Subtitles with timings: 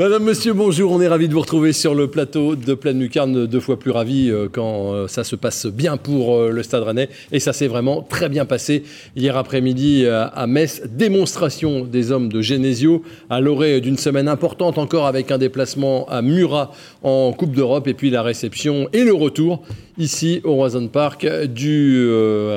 [0.00, 0.92] Madame, monsieur, bonjour.
[0.92, 3.46] On est ravis de vous retrouver sur le plateau de Pleine Lucarne.
[3.46, 6.84] Deux fois plus ravis euh, quand euh, ça se passe bien pour euh, le Stade
[6.84, 7.10] Rennais.
[7.32, 8.82] Et ça s'est vraiment très bien passé
[9.14, 10.80] hier après-midi à Metz.
[10.86, 16.22] Démonstration des hommes de Genesio à l'orée d'une semaine importante encore avec un déplacement à
[16.22, 16.72] Murat
[17.02, 19.62] en Coupe d'Europe et puis la réception et le retour
[19.98, 22.08] ici au Roison Park du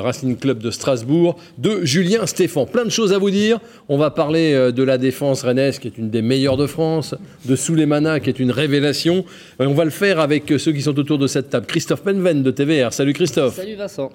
[0.01, 2.65] Racing Club de Strasbourg de Julien Stéphan.
[2.65, 3.59] Plein de choses à vous dire.
[3.89, 7.15] On va parler de la défense rennaise qui est une des meilleures de France
[7.45, 9.25] de Souleymana, qui est une révélation.
[9.59, 11.65] Euh, on va le faire avec ceux qui sont autour de cette table.
[11.65, 12.93] Christophe Penven de TVR.
[12.93, 13.55] Salut Christophe.
[13.55, 14.11] Salut Vincent.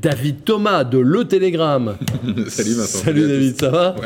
[0.00, 1.96] David Thomas de Le Télégramme.
[2.48, 2.98] Salut Vincent.
[2.98, 3.96] Salut David, ça va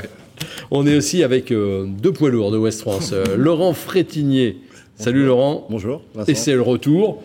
[0.71, 3.11] On est aussi avec euh, deux poids lourds de West France.
[3.13, 4.59] Euh, Laurent Frétinier.
[4.97, 5.67] Salut Laurent.
[5.71, 6.03] Bonjour.
[6.27, 7.23] Et c'est le retour.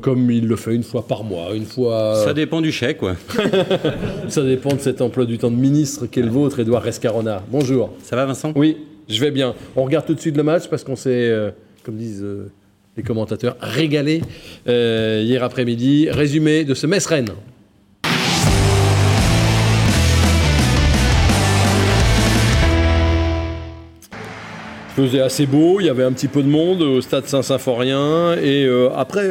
[0.00, 2.22] comme il le fait une fois par mois, une fois.
[2.24, 3.14] Ça dépend du chèque, ouais.
[4.28, 7.42] Ça dépend de cet emploi du temps de ministre qu'est le vôtre, Édouard Rescarona.
[7.50, 7.90] Bonjour.
[8.02, 8.52] Ça va, Vincent?
[8.56, 8.76] Oui.
[9.10, 9.54] Je vais bien.
[9.74, 11.50] On regarde tout de suite le match parce qu'on s'est, euh,
[11.82, 12.52] comme disent euh,
[12.96, 14.22] les commentateurs, régalé
[14.68, 16.08] euh, hier après-midi.
[16.08, 17.30] Résumé de ce Metz-Rennes.
[24.94, 28.68] Faisait assez beau, il y avait un petit peu de monde au stade Saint-Symphorien et
[28.94, 29.28] après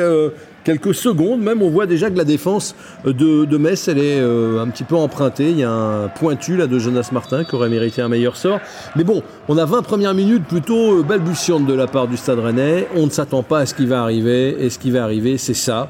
[0.70, 4.68] quelques secondes, même, on voit déjà que la défense de, Metz, elle est euh, un
[4.68, 5.50] petit peu empruntée.
[5.50, 8.60] Il y a un pointu là de Jonas Martin qui aurait mérité un meilleur sort.
[8.96, 12.38] Mais bon, on a 20 premières minutes plutôt euh, balbutiantes de la part du Stade
[12.38, 12.88] Rennais.
[12.96, 14.64] On ne s'attend pas à ce qui va arriver.
[14.64, 15.90] Et ce qui va arriver, c'est ça.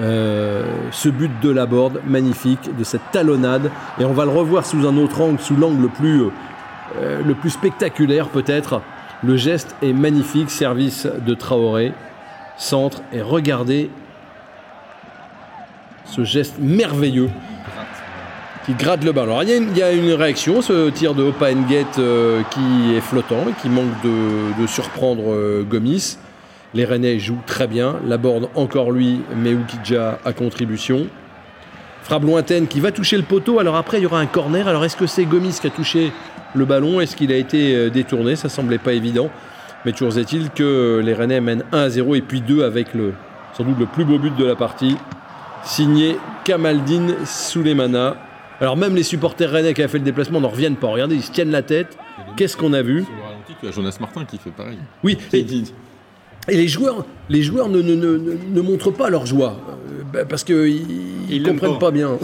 [0.00, 3.70] Euh, ce but de la borde magnifique, de cette talonnade.
[4.00, 6.22] Et on va le revoir sous un autre angle, sous l'angle le plus,
[7.02, 8.80] le plus spectaculaire peut-être.
[9.22, 11.92] Le geste est magnifique, service de Traoré
[12.56, 13.90] centre et regardez
[16.06, 17.30] ce geste merveilleux
[18.64, 19.38] qui gratte le ballon.
[19.38, 21.46] Alors il y, a une, réaction, ce tir de Opa
[21.98, 26.18] euh, qui est flottant et qui manque de, surprendre euh, Gomis.
[26.74, 27.96] Les Rennais jouent très bien.
[28.06, 31.06] La borde encore lui, mais Oukidja à contribution.
[32.02, 33.60] Frappe lointaine qui va toucher le poteau.
[33.60, 34.66] Alors après, il y aura un corner.
[34.66, 36.12] Alors est-ce que c'est Gomis qui a touché
[36.54, 37.00] le ballon?
[37.00, 38.34] Est-ce qu'il a été euh, détourné?
[38.34, 39.30] Ça semblait pas évident.
[39.84, 43.14] Mais toujours est-il que les Rennais mènent 1 à 0 et puis 2 avec le,
[43.56, 44.96] sans doute le plus beau but de la partie,
[45.66, 48.16] signé Kamaldine Souleymana.
[48.60, 50.88] Alors même les supporters rennais qui ont fait le déplacement n'en reviennent pas.
[50.88, 51.98] Regardez, ils se tiennent la tête.
[52.36, 53.04] Qu'est-ce qu'on a vu?
[53.62, 54.78] Il y a Jonas Martin qui fait pareil.
[55.02, 55.44] Oui, et,
[56.48, 59.56] les joueurs, les joueurs ne, ne, ne, montrent pas leur joie.
[59.68, 60.62] Euh, bah, parce qu'ils
[61.28, 62.18] ne comprennent pas, bien.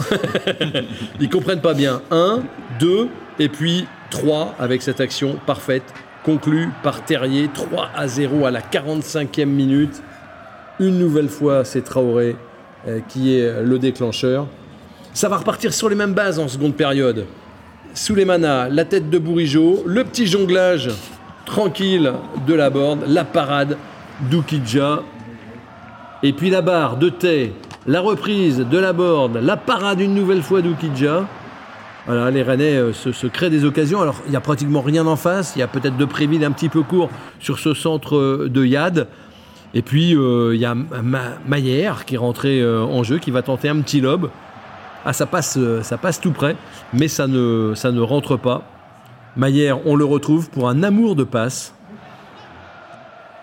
[1.19, 2.01] ils comprennent pas bien.
[2.09, 2.43] 1,
[2.79, 5.83] 2, et puis 3 avec cette action parfaite
[6.23, 10.01] conclu par Terrier, 3 à 0 à la 45e minute.
[10.79, 12.35] Une nouvelle fois, c'est Traoré
[13.07, 14.47] qui est le déclencheur.
[15.13, 17.25] Ça va repartir sur les mêmes bases en seconde période.
[17.93, 20.89] Souleymana, la tête de Bourigeau, le petit jonglage
[21.45, 22.11] tranquille
[22.47, 23.77] de la borde, la parade
[24.31, 25.03] d'Oukidja.
[26.23, 27.53] Et puis la barre de Tay,
[27.85, 31.27] la reprise de la borde, la parade une nouvelle fois d'Oukidja.
[32.05, 34.01] Voilà, les Rennais euh, se, créent des occasions.
[34.01, 35.53] Alors, il n'y a pratiquement rien en face.
[35.55, 38.65] Il y a peut-être de Préville un petit peu court sur ce centre euh, de
[38.65, 39.07] Yad.
[39.73, 40.75] Et puis, euh, il y a
[41.45, 44.29] Maillère qui est rentré en jeu, qui va tenter un petit lob.
[45.05, 46.55] Ah, ça passe, ça passe tout près,
[46.93, 48.63] mais ça ne, ça ne rentre pas.
[49.35, 51.73] Maillère, on le retrouve pour un amour de passe.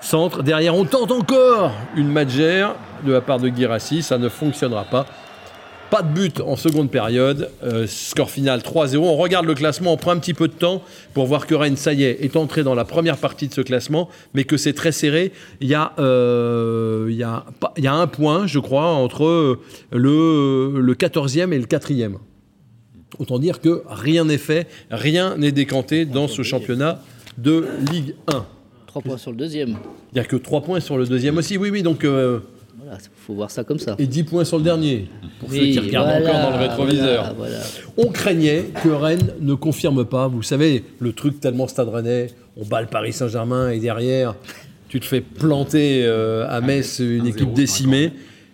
[0.00, 2.74] Centre, derrière, on tente encore une Magère
[3.04, 4.02] de la part de Girassi.
[4.02, 5.06] Ça ne fonctionnera pas.
[5.90, 7.50] Pas de but en seconde période.
[7.64, 8.98] Euh, score final 3-0.
[8.98, 10.82] On regarde le classement, on prend un petit peu de temps
[11.14, 13.60] pour voir que Rennes, ça y est, est entré dans la première partie de ce
[13.60, 15.32] classement, mais que c'est très serré.
[15.60, 17.44] Il y, a, euh, il, y a,
[17.76, 19.58] il y a un point, je crois, entre
[19.90, 22.14] le, le 14e et le 4e.
[23.18, 27.02] Autant dire que rien n'est fait, rien n'est décanté dans ce championnat
[27.36, 28.46] de Ligue 1.
[28.86, 29.70] 3 points sur le deuxième.
[30.12, 32.04] Il n'y a que 3 points sur le deuxième aussi, oui, oui, donc...
[32.04, 32.38] Euh,
[32.92, 33.96] il faut voir ça comme ça.
[33.98, 37.34] Et 10 points sur le dernier, pour ceux qui regardent encore dans le rétroviseur.
[37.97, 40.28] On craignait que Rennes ne confirme pas.
[40.28, 44.34] Vous savez, le truc tellement stade rennais, on bat le Paris Saint-Germain et derrière,
[44.88, 48.12] tu te fais planter euh, à Metz une équipe décimée.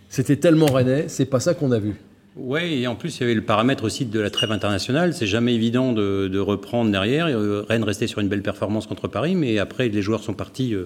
[0.09, 1.95] C'était tellement rennais, c'est pas ça qu'on a vu.
[2.37, 5.15] Oui, et en plus, il y avait le paramètre aussi de la trêve internationale.
[5.15, 7.27] C'est jamais évident de, reprendre derrière.
[7.29, 10.75] Euh, Rennes restait sur une belle performance contre Paris, mais après, les joueurs sont partis
[10.75, 10.85] euh,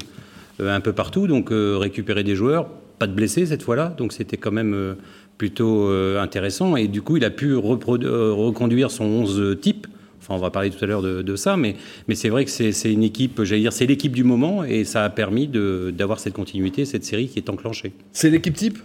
[0.60, 1.26] un peu partout.
[1.26, 2.69] Donc, récupérer des joueurs,
[3.00, 4.94] pas de blessés cette fois-là, donc c'était quand même euh,
[5.38, 6.76] plutôt euh, intéressant.
[6.76, 9.87] Et du coup, il a pu euh, reconduire son 11 type.
[10.20, 11.76] Enfin, on va parler tout à l'heure de, ça, mais,
[12.06, 15.02] mais c'est vrai que c'est une équipe, j'allais dire, c'est l'équipe du moment et ça
[15.02, 17.93] a permis d'avoir cette continuité, cette série qui est enclenchée.
[18.12, 18.79] C'est l'équipe type?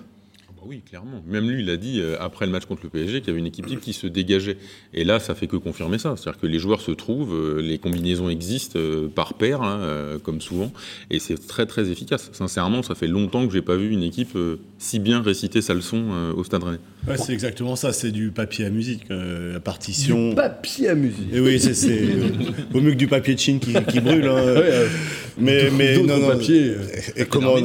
[0.68, 1.22] Oui, clairement.
[1.28, 3.40] Même lui, il a dit euh, après le match contre le PSG qu'il y avait
[3.40, 4.58] une équipe type qui se dégageait.
[4.94, 6.16] Et là, ça fait que confirmer ça.
[6.18, 10.42] C'est-à-dire que les joueurs se trouvent, euh, les combinaisons existent euh, par paire, hein, comme
[10.42, 10.72] souvent,
[11.10, 12.30] et c'est très très efficace.
[12.34, 14.38] Sincèrement, ça fait longtemps que j'ai pas vu une équipe
[14.78, 16.80] si bien réciter sa leçon au Stade Rennais.
[17.08, 17.94] Ouais, c'est exactement ça.
[17.94, 20.30] C'est du papier à musique, la partition.
[20.30, 21.34] Du papier à musique.
[21.34, 22.02] Et oui, c'est
[22.74, 24.28] au mieux que du papier de Chine qui, brûle.
[24.28, 24.64] Hein.
[25.38, 26.28] mais mais non non.
[26.28, 26.76] Papier.
[27.16, 27.56] Et comment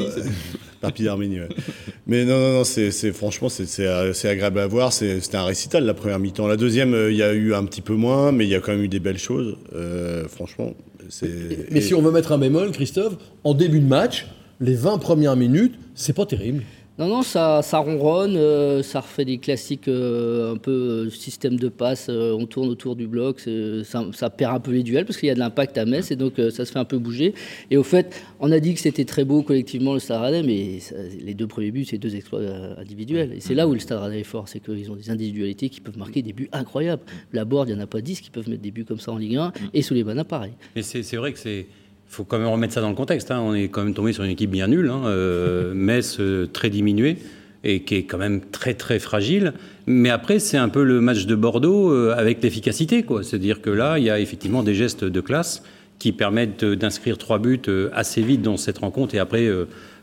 [2.07, 4.93] Mais non, non, non, c'est franchement, c'est agréable à voir.
[4.93, 6.47] C'était un récital la première mi-temps.
[6.47, 8.61] La deuxième, euh, il y a eu un petit peu moins, mais il y a
[8.61, 9.57] quand même eu des belles choses.
[9.75, 10.75] Euh, franchement,
[11.09, 11.71] c'est.
[11.71, 14.27] Mais si on veut mettre un bémol, Christophe, en début de match,
[14.61, 16.63] les 20 premières minutes, c'est pas terrible.
[17.01, 21.57] Non, non, ça, ça ronronne, euh, ça refait des classiques euh, un peu euh, système
[21.57, 23.41] de passe, on tourne autour du bloc,
[23.85, 26.17] ça, perd un peu les duels parce qu'il y a de l'impact à Metz et
[26.17, 27.33] donc ça se fait un peu bouger.
[27.71, 30.81] Et au fait, on a dit que c'était très beau collectivement le Stade Rennais, mais
[31.25, 32.43] les deux premiers buts, c'est deux exploits
[32.77, 33.33] individuels.
[33.33, 35.81] Et c'est là où le Stade Rennais est fort, c'est qu'ils ont des individualités qui
[35.81, 37.03] peuvent marquer des buts incroyables.
[37.33, 39.13] La Board, il n'y en a pas 10 qui peuvent mettre des buts comme ça
[39.13, 40.53] en Ligue 1 et sous les pareil.
[40.77, 41.67] Mais c'est vrai que c'est
[42.11, 43.31] faut quand même remettre ça dans le contexte.
[43.31, 43.41] Hein.
[43.41, 45.03] On est quand même tombé sur une équipe bien nulle, hein.
[45.07, 47.17] euh, Metz euh, très diminué
[47.63, 49.53] et qui est quand même très très fragile.
[49.87, 53.05] Mais après, c'est un peu le match de Bordeaux euh, avec l'efficacité.
[53.23, 55.63] C'est-à-dire que là, il y a effectivement des gestes de classe
[55.99, 57.61] qui permettent d'inscrire trois buts
[57.93, 59.51] assez vite dans cette rencontre et après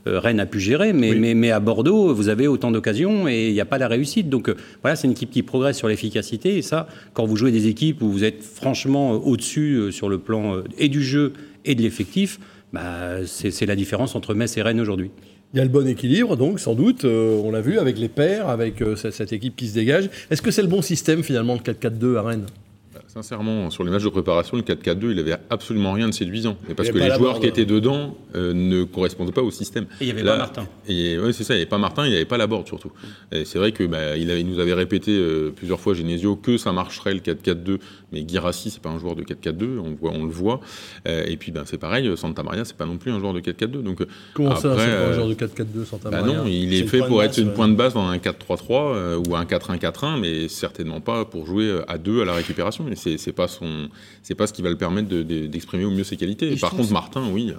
[0.06, 3.54] Rennes a pu gérer, mais, mais, mais, à Bordeaux, vous avez autant d'occasions et il
[3.54, 4.30] n'y a pas la réussite.
[4.30, 4.54] Donc
[4.84, 6.56] voilà, c'est une équipe qui progresse sur l'efficacité.
[6.56, 10.62] Et ça, quand vous jouez des équipes où vous êtes franchement au-dessus sur le plan
[10.78, 11.34] et du jeu
[11.68, 12.40] et de l'effectif,
[12.74, 15.12] bah, c'est la différence entre Metz et Rennes aujourd'hui.
[15.54, 18.10] Il y a le bon équilibre, donc, sans doute, euh, on l'a vu, avec les
[18.10, 20.10] pairs, avec euh, cette, équipe qui se dégage.
[20.30, 22.46] Est-ce que c'est le bon système, finalement, le 4-4-2 à Rennes?
[23.18, 26.56] Sincèrement, sur les matchs de préparation, le 4-4-2, il avait absolument rien de séduisant.
[26.70, 29.86] Et parce que les joueurs qui étaient dedans euh, ne correspondaient pas au système.
[30.00, 30.68] Et il n'y avait pas Martin.
[30.88, 32.92] Et, c'est ça, il n'y avait pas Martin, il n'y avait pas la board surtout.
[33.32, 36.72] Et c'est vrai qu'il bah, il nous avait répété euh, plusieurs fois, Genesio, que ça
[36.74, 37.80] marcherait le 4-4-2.
[38.12, 40.60] Mais Girassi, c'est pas un joueur de 4-4-2, on, on le voit.
[41.08, 43.40] Euh, et puis ben, c'est pareil, Santa Maria, c'est pas non plus un joueur de
[43.40, 43.82] 4-4-2.
[43.82, 44.06] Donc,
[44.36, 47.00] Comment ça, c'est pas un joueur de 4-4-2, Santa bah Maria Non, il est, fait
[47.00, 51.26] pour être une point de base dans un 4-3-3 ou un 4-1-4-1, mais certainement pas
[51.26, 52.88] pour jouer à deux à la récupération.
[52.92, 53.90] Et c'est pas son
[54.24, 56.56] c'est pas ce qui va le permettre d'exprimer au mieux ses qualités.
[56.58, 57.54] Par contre, Martin, oui.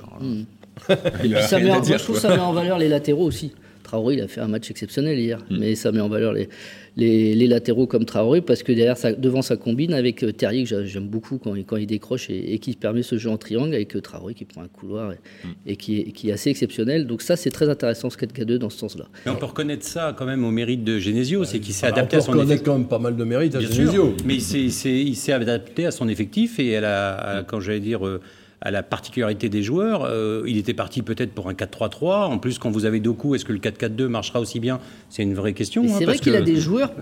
[1.48, 3.52] Ça met en, je trouve ça met en valeur les latéraux aussi.
[3.88, 5.58] Traoré, il a fait un match exceptionnel hier, hmm.
[5.58, 6.48] mais ça met en valeur les,
[6.98, 11.08] les, latéraux comme Traoré parce que derrière, devant, ça combine avec euh, Terrier, que j'aime
[11.08, 14.34] beaucoup quand, quand, il décroche et, qui permet ce jeu en triangle, avec euh, Traoré
[14.34, 15.76] qui prend un couloir et, mm.
[15.76, 17.06] qui, est, qui, est, assez exceptionnel.
[17.06, 19.06] Donc, ça, c'est très intéressant ce 4K2 dans ce sens-là.
[19.24, 21.90] Mais on peut reconnaître ça quand même au mérite de Genesio, c'est qu'il s'est ah
[21.90, 22.60] bah, adapté à son effectif.
[22.60, 24.14] On quand même pas mal de mérite à Genesio.
[24.26, 28.06] mais il s'est adapté à son effectif et à la, quand j'allais dire.
[28.06, 28.20] Euh,
[28.60, 30.04] à la particularité des joueurs.
[30.04, 32.26] Euh, il était parti peut-être pour un 4-3-3.
[32.26, 34.80] En plus, quand vous avez Doku, est-ce que le 4-4-2 marchera aussi bien?
[35.08, 35.84] C'est une vraie question.
[35.84, 36.92] Hein, c'est vrai qu'il a des joueurs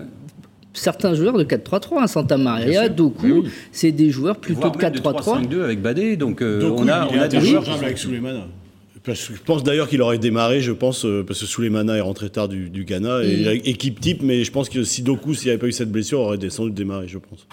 [0.73, 5.47] certains joueurs de 4-3-3, hein, Santa Maria, Doku, c'est des joueurs plutôt de 4-3-3.
[5.47, 8.45] 5-2 avec Badé, donc euh, on a, on a des joueurs avec Souleymana.
[9.07, 12.49] Je pense d'ailleurs qu'il aurait démarré, je pense, euh, parce que Souleymana est rentré tard
[12.49, 15.67] du, Ghana, et, équipe type, mais je pense que si Doku, s'il n'y avait pas
[15.67, 17.47] eu cette blessure, aurait sans doute démarré, je pense.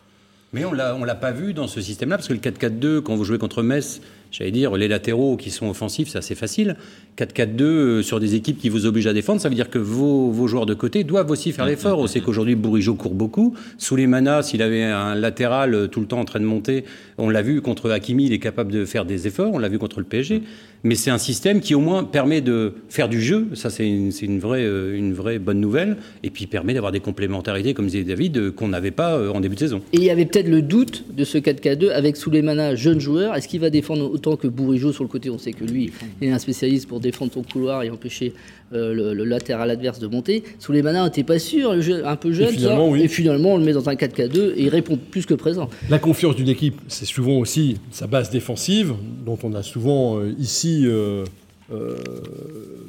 [0.54, 3.24] Mais on ne l'a pas vu dans ce système-là, parce que le 4-4-2, quand vous
[3.24, 6.76] jouez contre Metz, j'allais dire, les latéraux qui sont offensifs, c'est assez facile.
[7.18, 10.46] 4-4-2 euh, sur des équipes qui vous obligent à défendre, ça veut dire que vos,
[10.48, 11.98] joueurs de côté doivent aussi faire l'effort.
[11.98, 13.54] On sait qu'aujourd'hui, Bourigeau court beaucoup.
[13.90, 16.84] Manas, s'il avait un latéral euh, tout le temps en train de monter,
[17.18, 19.52] on l'a vu contre Hakimi, il est capable de faire des efforts.
[19.52, 20.42] On l'a vu contre le PSG.
[20.82, 23.46] Mais c'est un système qui, au moins, permet de faire du jeu.
[23.54, 24.10] Ça, c'est une,
[24.44, 25.96] euh, vraie bonne nouvelle.
[26.22, 29.60] Et puis, permet d'avoir des complémentarités, comme disait David, qu'on n'avait pas en début de
[29.60, 29.80] saison.
[29.92, 33.34] Et il y avait peut-être le doute de ce 4-4-2 avec Souleymana, jeune joueur.
[33.34, 35.30] Est-ce qu'il va défendre autant que Bourigeau sur le côté?
[35.30, 35.90] On sait que lui,
[36.20, 38.34] est un spécialiste pour défendre son couloir et empêcher
[38.72, 40.42] euh, le, latéral adverse de monter.
[40.58, 43.58] Sous les manins, on n'était pas sûr, un peu jeune, et finalement, et finalement, on
[43.58, 45.68] le met dans un 4K2 et il répond plus que présent.
[45.88, 48.94] La confiance d'une équipe, c'est souvent aussi sa base défensive,
[49.24, 50.86] dont on a souvent euh, ici.
[50.86, 51.24] Euh,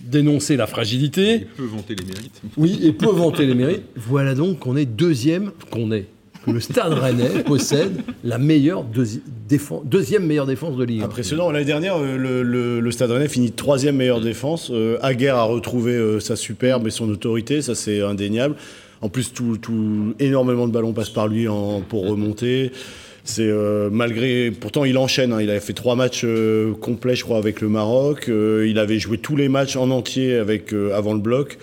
[0.04, 1.34] dénoncé la fragilité.
[1.36, 2.42] Et peut vanter les mérites.
[2.58, 3.84] Oui, et peut vanter les mérites.
[3.96, 6.08] Voilà donc qu'on est deuxième, qu'on est
[6.52, 8.86] le Stade Rennais possède la meilleure
[9.86, 11.06] deuxième meilleure défense de Ligue 1.
[11.06, 11.52] Impressionnant.
[11.52, 14.72] L'année dernière, euh, le, Stade Rennais finit troisième meilleure défense.
[14.72, 18.56] Euh, Aguerre a retrouvé euh, sa superbe et son autorité, ça c'est indéniable.
[19.02, 19.60] En plus, tout,
[20.20, 21.48] énormément de ballons passent par lui
[21.90, 22.72] pour remonter.
[23.24, 23.52] C'est
[23.92, 25.34] malgré, pourtant il enchaîne.
[25.34, 25.42] Hein.
[25.42, 26.26] il avait fait trois matchs
[26.80, 28.30] complets, je crois, avec le Maroc.
[28.30, 31.58] il avait joué tous les matchs en entier avec avant le bloc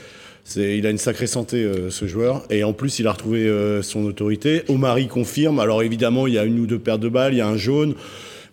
[0.57, 2.45] il a une sacrée santé, euh, ce joueur.
[2.51, 4.63] Et en plus, il a retrouvé euh, son autorité.
[4.69, 5.61] Omari confirme.
[5.61, 7.57] Alors évidemment, il y a une ou deux paires de balles, il y a un
[7.57, 7.95] jaune.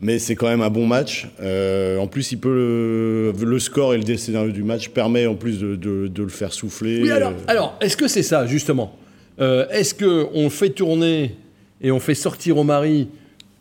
[0.01, 1.27] mais c'est quand même un bon match.
[1.39, 5.75] en plus, il peut le, score et le scénario du match permet en plus de,
[5.75, 7.01] de, le faire souffler.
[7.01, 8.95] Oui, alors, alors est-ce que c'est ça justement?
[9.39, 11.35] Est-ce que on fait tourner
[11.81, 13.07] et on fait sortir au mari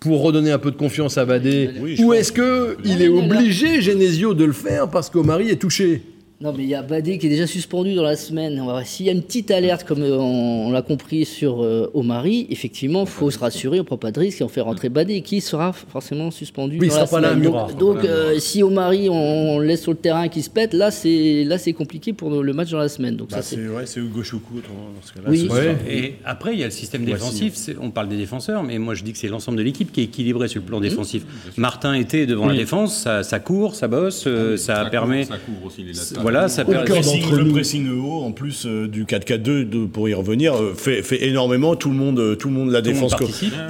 [0.01, 4.45] pour redonner un peu de confiance à Badé Ou est-ce qu'il est obligé, Genesio, de
[4.45, 6.03] le faire parce qu'Omari est touché?
[6.41, 8.63] Non, mais il y a Badé qui est déjà suspendu dans la semaine.
[8.85, 13.01] S'il y a une petite alerte, comme euh, on, l'a compris sur euh, Omari, effectivement,
[13.01, 15.21] il faut se rassurer, on ne prend pas de risque et on fait rentrer Badé,
[15.23, 16.79] qui sera forcément suspendu.
[16.81, 19.91] Oui, dans sera la pas là, Donc, donc euh, si Omari, on, on, laisse sur
[19.91, 22.89] le terrain qui se pète, là, c'est là c'est compliqué pour le match dans la
[22.89, 23.17] semaine.
[23.17, 25.31] Donc, bah, c'est ouais, Hugo Choukou dans ce cas-là.
[25.31, 25.49] Oui.
[25.91, 27.71] Et après, il y a le système défensif.
[27.81, 30.05] On parle des défenseurs, mais moi je dis que c'est l'ensemble de l'équipe qui est
[30.05, 30.83] équilibré sur le plan mmh.
[30.83, 31.25] défensif.
[31.57, 35.25] Martin était devant la défense, ça, ça, court, ça bosse, ah ça, permet.
[35.25, 35.95] ça couvre aussi les
[36.31, 40.75] Voilà, ça permet le pressing haut, en plus euh, du 4-4-2, pour y revenir, euh,
[40.77, 41.75] fait, fait, énormément.
[41.75, 43.15] Tout le monde, euh, tout le monde la défense.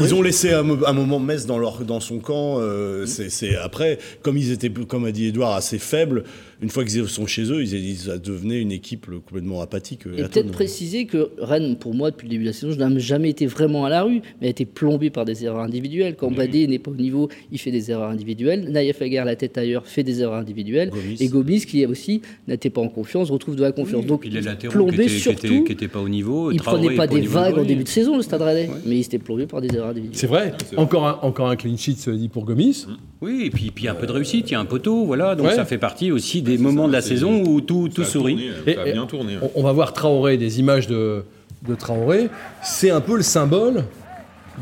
[0.00, 2.60] Ils ont laissé un, moment Metz dans, leur, dans son camp.
[3.06, 6.24] c'est après, comme ils étaient, comme a dit Edouard, assez faibles
[6.60, 10.06] une fois qu'ils sont chez eux, ils, ils devenaient une équipe complètement apathique.
[10.16, 13.00] Et peut-être préciser que Rennes, pour moi, depuis le début de la saison, je n'ai
[13.00, 16.16] jamais été vraiment à la rue, mais a été plombé par des erreurs individuelles.
[16.16, 18.68] Quand Badé n'est pas au niveau, il fait des erreurs individuelles.
[18.70, 20.90] Naïef Aguerre, la tête ailleurs, fait des erreurs individuelles.
[21.20, 24.04] Et Gomis, qui aussi n'était pas en confiance, retrouve de la confiance.
[24.04, 25.64] Donc, il est plombé qui surtout.
[25.64, 26.50] Qui n'était pas au niveau.
[26.50, 29.04] Il ne prenait pas des vagues en début de saison, le Stade Rennais, mais il
[29.04, 30.18] s'était plombé par des erreurs individuelles.
[30.18, 30.54] C'est vrai.
[30.76, 32.86] Encore un, encore un clean sheet dit pour Gomis.
[33.20, 35.34] Oui, et puis, puis un peu de réussite, il y a un poteau, voilà.
[35.34, 38.50] Donc ça fait partie aussi des moments de la saison où tout, tout sourit.
[38.66, 39.38] ça a bien tourné.
[39.54, 41.24] On, va voir Traoré, des images de,
[41.66, 42.28] de Traoré.
[42.62, 43.84] C'est un peu le symbole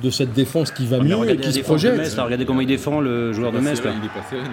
[0.02, 2.14] de cette défense qui va mieux et qui se projette.
[2.19, 3.83] regardez comment il défend le joueur de Metz.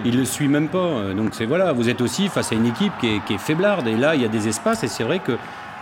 [0.04, 1.12] Il, ne le suit même pas.
[1.16, 3.86] Donc c'est voilà, vous êtes aussi face à une équipe qui est, qui est faiblarde.
[3.86, 5.32] Et là, il y a des espaces et c'est vrai que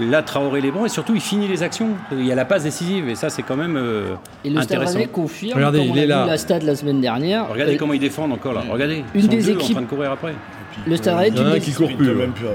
[0.01, 1.91] Là, Traoré les bons et surtout il finit les actions.
[2.13, 4.99] Il y a la passe décisive et ça c'est quand même euh, et le intéressant.
[5.13, 5.57] confirme.
[5.57, 6.27] Regardez, il est là.
[6.27, 7.49] la stade la semaine dernière.
[7.49, 8.63] Regardez comment ils défendent encore là.
[8.69, 9.05] Regardez.
[9.15, 10.35] Une des équipes en train de courir après.
[10.87, 12.15] Le Stade Rennais, tu qui court plus.
[12.15, 12.47] Même plus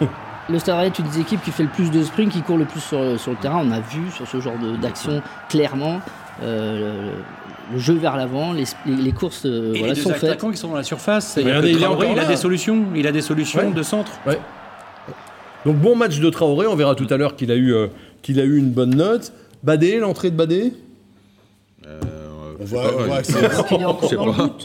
[0.48, 2.64] le Stade Rennais, une des équipes qui fait le plus de sprint, qui court le
[2.64, 3.62] plus sur, sur le terrain.
[3.64, 6.00] On a vu sur ce genre d'action clairement.
[6.42, 7.12] Euh,
[7.72, 10.24] le jeu vers l'avant, les, les, courses euh, et voilà, les sont faites.
[10.24, 11.36] attaquants qui sont dans la surface.
[11.36, 14.12] Regardez, il, Traoré, il, a des solutions, il a des solutions de centre.
[14.26, 14.38] Ouais.
[15.64, 17.88] Donc bon match de Traoré, on verra tout à l'heure qu'il a, eu, euh,
[18.22, 19.32] qu'il a eu une bonne note.
[19.64, 20.72] Badé, l'entrée de Badé?
[22.66, 22.84] Voit,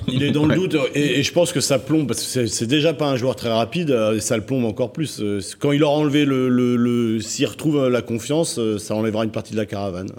[0.08, 2.93] il, est dans le doute et, je pense que ça plombe parce que c'est déjà
[2.93, 5.22] pas un joueur très rapide euh, et ça le plombe encore plus.
[5.60, 9.58] Quand il aura enlevé le, le, s'il retrouve la confiance, ça enlèvera une partie de
[9.58, 10.12] la caravane.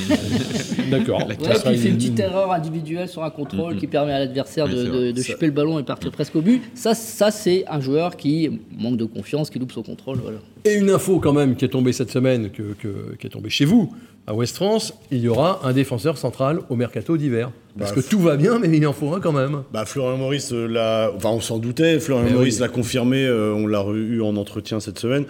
[0.90, 1.26] D'accord.
[1.28, 1.36] Ouais,
[1.72, 5.22] il fait une petite erreur individuelle sur un contrôle qui permet à l'adversaire de, de,
[5.22, 6.62] choper le ballon et partir presque au but.
[6.74, 10.18] Ça, ça c'est un joueur qui manque de confiance, qui loupe son contrôle.
[10.22, 10.38] Voilà.
[10.64, 12.74] Et une info quand même qui est tombée cette semaine, que,
[13.18, 13.94] qui est tombée chez vous,
[14.26, 17.50] à West France, il y aura un défenseur central au mercato d'hiver.
[17.78, 19.62] Parce bah, que tout va bien, mais il en faut un quand même.
[19.72, 21.12] Bah, Florian Maurice, euh, l'a...
[21.14, 24.80] enfin, on s'en doutait, Florian eh Maurice l'a confirmé, euh, on l'a eu en entretien
[24.80, 25.24] cette semaine.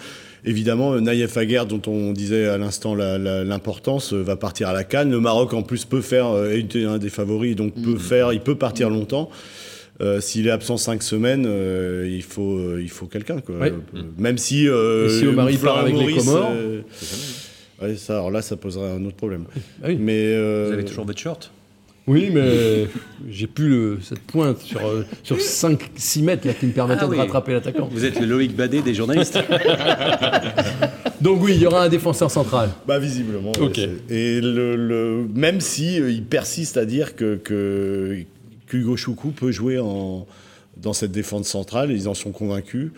[0.44, 5.10] Évidemment, euh, Naïef Aguerre, dont on disait à l'instant l'importance, va partir à la Cannes.
[5.10, 7.98] Le Maroc, en plus, peut faire, est un des favoris, donc peut mm.
[7.98, 9.30] faire, il peut partir longtemps.
[10.20, 11.46] S'il est absent cinq semaines,
[12.06, 13.36] il faut, il faut quelqu'un.
[14.16, 14.66] Même si,
[15.10, 16.52] si Omar part avec les Comores.
[17.80, 19.44] Ouais, ça, alors là, ça poserait un autre problème.
[19.82, 19.96] Ah oui.
[19.98, 21.50] Mais euh, Vous avez toujours votre short
[22.06, 22.86] Oui, mais
[23.30, 27.16] j'ai plus cette pointe sur, euh, sur 5-6 mètres là, qui me permettrait ah de
[27.16, 27.88] rattraper l'attaquant.
[27.90, 29.38] Vous êtes le Loïc Badet des journalistes.
[31.20, 32.70] Donc oui, il y aura un défenseur central.
[32.86, 33.52] Bah visiblement.
[33.60, 33.78] Ok.
[33.78, 38.24] Et le, même si euh, il persiste à dire que, que
[38.72, 40.26] Hugo Choukou peut jouer en,
[40.76, 42.90] dans cette défense centrale, ils en sont convaincus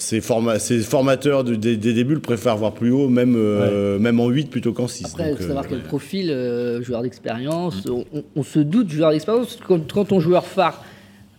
[0.00, 4.72] ces, formateurs des, débuts le préfèrent voir plus haut, même, euh, même en 8 plutôt
[4.72, 5.04] qu'en 6.
[5.06, 7.86] Après, il faut savoir euh, quel profil, euh, joueur d'expérience.
[7.86, 8.04] On,
[8.34, 10.82] on, se doute, joueur d'expérience, quand, quand ton joueur phare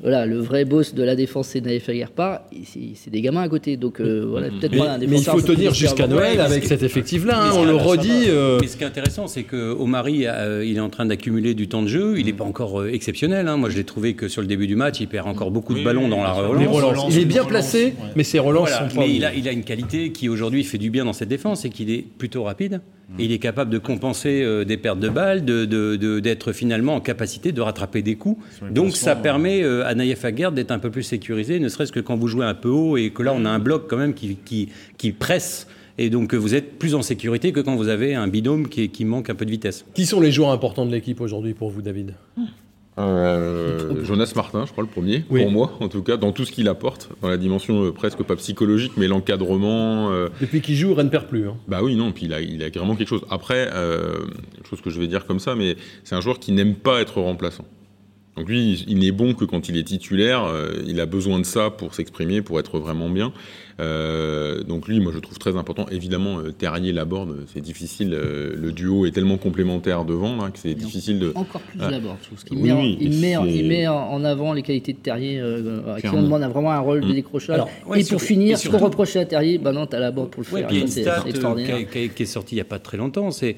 [0.01, 2.47] voilà, le vrai boss de la défense, c'est Naïf Aguerpa.
[2.65, 3.77] C'est des gamins à côté.
[3.77, 7.39] Donc, euh, voilà, peut-être pas un Mais il faut tenir jusqu'à Noël avec cet effectif-là.
[7.39, 8.25] Hein, on le redit.
[8.27, 8.57] Euh.
[8.59, 11.83] Mais ce qui est intéressant, c'est qu'Omari, euh, il est en train d'accumuler du temps
[11.83, 12.15] de jeu.
[12.17, 13.47] Il n'est pas encore exceptionnel.
[13.47, 13.57] Hein.
[13.57, 15.83] Moi, je l'ai trouvé que sur le début du match, il perd encore beaucoup de
[15.83, 17.13] ballons dans la relance.
[17.13, 19.01] Il est bien placé, mais ses relances sont pas.
[19.01, 21.63] Mais il a, il a une qualité qui aujourd'hui fait du bien dans cette défense
[21.63, 22.81] et qu'il est plutôt rapide.
[23.19, 27.01] Et il est capable de compenser des pertes de balles, d'être de, de, finalement en
[27.01, 28.41] capacité de rattraper des coups.
[28.71, 32.15] Donc ça permet à Naïef Aguerd d'être un peu plus sécurisé, ne serait-ce que quand
[32.15, 34.37] vous jouez un peu haut et que là on a un bloc quand même qui,
[34.45, 35.67] qui, qui presse.
[35.97, 39.05] Et donc vous êtes plus en sécurité que quand vous avez un binôme qui, qui
[39.05, 39.85] manque un peu de vitesse.
[39.93, 42.15] Qui sont les joueurs importants de l'équipe aujourd'hui pour vous, David?
[43.07, 46.51] Euh, Jonas Martin, je crois, le premier, pour moi, en tout cas, dans tout ce
[46.51, 50.11] qu'il apporte, dans la dimension euh, presque pas psychologique, mais l'encadrement.
[50.11, 51.47] Euh, Depuis qu'il joue, Rennes ne perd plus.
[51.47, 51.57] Hein.
[51.67, 53.25] Bah oui, non, puis il a, il a vraiment quelque chose.
[53.29, 56.75] Après, une chose que je vais dire comme ça, mais c'est un joueur qui n'aime
[56.75, 57.65] pas être remplaçant.
[58.37, 60.49] Donc lui, il n'est bon que quand il est titulaire,
[60.87, 63.33] il a besoin de ça pour s'exprimer, pour être vraiment bien.
[63.81, 65.87] Euh, donc lui, moi je trouve très important.
[65.89, 68.13] Évidemment, euh, Terrier Laborde, c'est difficile.
[68.13, 71.31] Euh, le duo est tellement complémentaire devant là, que c'est difficile de.
[71.35, 71.89] Encore plus ah.
[71.89, 72.59] Laborde, je trouve.
[72.59, 76.09] Il, met, oui, il, met, il, met, en avant les qualités de Terrier, à qui
[76.09, 77.13] on demande vraiment un rôle de mmh.
[77.13, 77.61] décrochage.
[77.95, 80.71] et pour finir, ce qu'on reprochait à Terrier, bah non, t'as Laborde pour le faire.
[80.71, 81.89] Ouais, c'est extraordinaire.
[81.89, 83.55] Qui, qui est sorti il n'y a pas très longtemps, c'est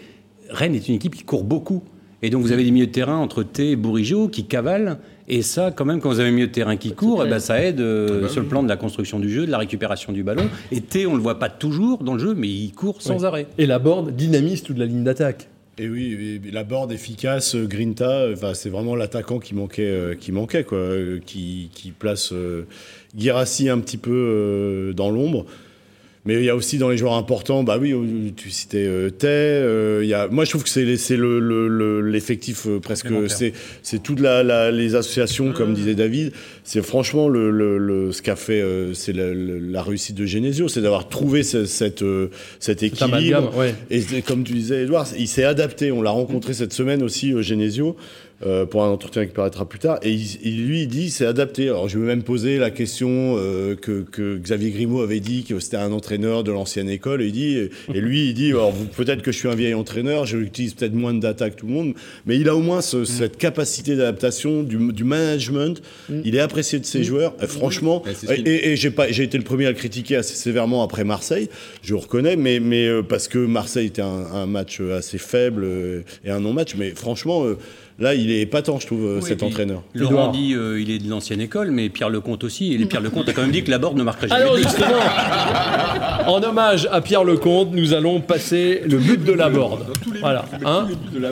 [0.49, 1.83] Rennes est une équipe qui court beaucoup.
[2.23, 4.97] Et donc vous avez des milieux de terrain entre T et Bourigeau qui cavalent.
[5.27, 7.39] Et ça, quand même, quand vous avez un milieu de terrain qui court, eh ben,
[7.39, 9.57] ça aide euh, ah bah sur le plan de la construction du jeu, de la
[9.57, 10.49] récupération du ballon.
[10.71, 13.23] Et T, on ne le voit pas toujours dans le jeu, mais il court sans
[13.23, 13.47] arrêt.
[13.57, 15.47] Et la board dynamise toute la ligne d'attaque.
[15.79, 20.31] Et oui, la board efficace, euh, Grinta, enfin, c'est vraiment l'attaquant qui manquait, euh, qui
[20.31, 20.87] manquait quoi,
[21.25, 22.67] qui, qui place euh,
[23.17, 25.45] Girassi un petit peu dans l'ombre.
[26.25, 27.93] Mais il y a aussi dans les joueurs importants, bah oui,
[28.37, 29.27] tu citais euh, Tay.
[29.27, 31.17] Euh, y a, moi, je trouve que c'est l'effectif
[32.65, 33.07] le, le, euh, presque.
[33.81, 35.75] C'est toutes la, les associations, comme mmh.
[35.75, 36.31] disait David.
[36.63, 38.63] C'est franchement le, ce qu'a fait,
[38.93, 42.03] c'est la, réussite de Genesio, c'est d'avoir trouvé cette,
[42.59, 43.51] cet équilibre.
[43.89, 45.91] Et comme tu disais, Edouard, il s'est adapté.
[45.91, 47.97] On l'a rencontré cette semaine aussi, Genesio.
[48.45, 49.99] Euh, pour un entretien qui paraîtra plus tard.
[50.01, 51.69] Et il, lui, il dit c'est adapté.
[51.69, 55.59] Alors je vais même poser la question euh, que, que, Xavier Grimaud avait dit que
[55.59, 57.21] c'était un entraîneur de l'ancienne école.
[57.21, 60.25] Et, il dit, et lui, il dit alors peut-être que je suis un vieil entraîneur,
[60.25, 61.93] j'utilise peut-être moins de data que tout le monde,
[62.25, 63.05] mais il a au moins ce, mm.
[63.05, 65.81] cette capacité d'adaptation, du, du, management.
[66.09, 66.21] Mm.
[66.25, 67.03] Il est apprécié de ses mm.
[67.03, 67.35] joueurs.
[67.41, 70.83] Et franchement, et, et j'ai pas, j'ai été le premier à le critiquer assez sévèrement
[70.83, 71.47] après Marseille.
[71.81, 75.65] Je le reconnais, mais, mais euh, parce que Marseille était un, un match assez faible
[76.25, 76.75] et un non-match.
[76.75, 77.45] Mais franchement.
[78.03, 79.81] Là, il est épatant, je trouve, cet entraîneur.
[79.95, 82.73] Laurent dit euh, il est de l'ancienne école, mais Pierre Lecomte aussi.
[82.73, 84.41] Et Pierre Lecomte a quand même dit que la Borde ne marquerait jamais.
[84.41, 84.99] Alors justement,
[86.27, 89.85] en hommage à Pierre Lecomte, nous allons passer le but de la Borde.
[90.19, 90.43] Voilà.
[90.65, 90.89] Hein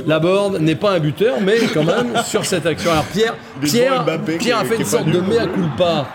[0.07, 2.89] la Borde n'est pas un buteur, mais quand même sur cette action.
[2.91, 4.05] Alors Pierre, Pierre,
[4.39, 6.07] Pierre a fait une sorte de mea culpa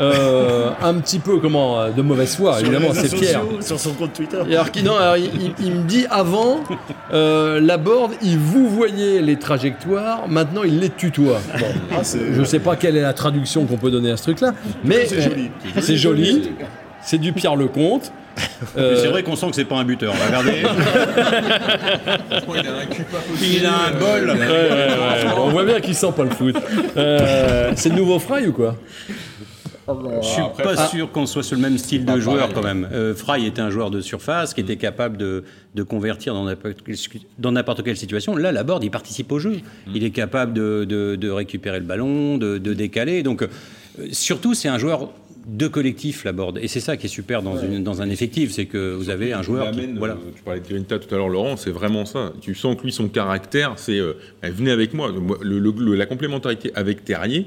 [0.00, 3.42] euh, un petit peu comment euh, de mauvaise foi, évidemment, c'est Pierre.
[3.60, 4.38] Sur son compte Twitter.
[4.38, 4.94] alors, non,
[5.60, 6.60] il, me dit avant,
[7.12, 11.40] euh, la board, il vous voyez les trajectoires, maintenant il les tutoie.
[11.92, 14.54] Ah, je ne sais pas quelle est la traduction qu'on peut donner à ce truc-là,
[14.84, 15.50] mais c'est joli.
[15.80, 16.50] C'est joli.
[17.02, 18.12] C'est du Pierre Lecomte.
[18.76, 19.00] Euh...
[19.00, 20.14] C'est vrai qu'on sent que c'est pas un buteur.
[20.26, 20.62] Regardez.
[23.42, 24.36] il a un bol.
[25.36, 26.56] On voit bien qu'il sent pas le foot.
[26.96, 28.76] Euh, c'est le nouveau Fry ou quoi?
[29.86, 30.86] Je suis pas ah.
[30.86, 32.88] sûr qu'on soit sur le même style de joueur quand même.
[32.92, 35.44] Euh, Fry était un joueur de surface qui était capable de,
[35.74, 38.36] de convertir dans n'importe quelle situation.
[38.36, 39.56] Là, la board, il participe au jeu.
[39.86, 39.92] Mm.
[39.94, 43.22] Il est capable de, de, récupérer le ballon, de, décaler.
[43.22, 43.48] Donc, euh,
[44.12, 45.10] surtout, c'est un joueur
[45.46, 46.58] de collectif, la board.
[46.62, 49.34] Et c'est ça qui est super dans, une, dans un effectif, c'est que vous avez
[49.34, 49.70] un joueur.
[49.98, 50.14] voilà.
[50.14, 52.32] Euh, tu parlais de Grinta tout à l'heure, Laurent, c'est vraiment ça.
[52.40, 54.00] Tu sens que lui, son caractère, c'est
[54.42, 55.12] venez avec moi.
[55.42, 57.46] Le, la complémentarité avec Terrier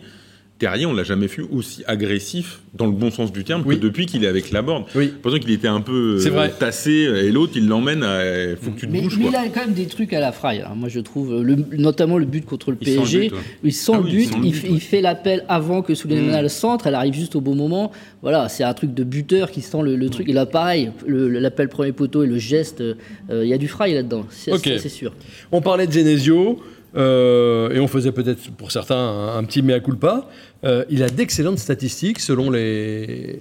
[0.59, 4.07] Terrier, on l'a jamais vu aussi agressif, dans le bon sens du terme, que depuis
[4.07, 4.85] qu'il est avec la borne.
[4.95, 5.13] Oui.
[5.21, 8.21] Pour qu'il était un peu euh, tassé, et l'autre, il l'emmène à.
[8.59, 9.17] faut que tu te mais, bouges.
[9.19, 10.61] Mais il a quand même des trucs à la fraille.
[10.61, 10.73] Hein.
[10.75, 13.31] Moi, je trouve, le, notamment le but contre le PSG.
[13.63, 16.43] Il sent le but, il, fait l'appel avant que Souleymane mmh.
[16.43, 17.91] le centre, elle arrive juste au bon moment.
[18.21, 20.27] Voilà, c'est un truc de buteur qui sent le, truc.
[20.27, 22.95] Et là, pareil, l'appel premier poteau et le geste, euh,
[23.29, 25.13] il y a du fraille là-dedans, c'est sûr.
[25.51, 26.59] On parlait de Genesio.
[26.95, 30.29] Euh, et on faisait peut-être pour certains un, petit mea culpa.
[30.63, 33.39] Euh, il a d'excellentes statistiques selon le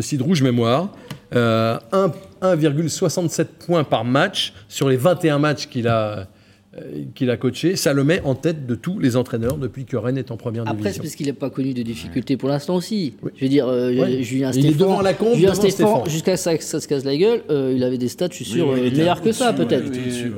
[0.00, 0.90] site Rouge Mémoire.
[1.32, 6.28] 1,67 euh, points par match sur les 21 matchs qu'il a
[7.14, 10.18] qu'il a coaché, ça le met en tête de tous les entraîneurs depuis que Rennes
[10.18, 10.78] est en première division.
[10.78, 13.14] Après, c'est parce qu'il n'a pas connu de difficultés pour l'instant aussi.
[13.36, 14.70] Je veux dire, euh, Julien Stéphane.
[14.70, 17.72] Il est devant la compte, Julien Stéphane, jusqu'à ça, ça se casse la gueule, euh,
[17.76, 19.90] il avait des stats, je suis sûr, meilleurs que ça peut-être.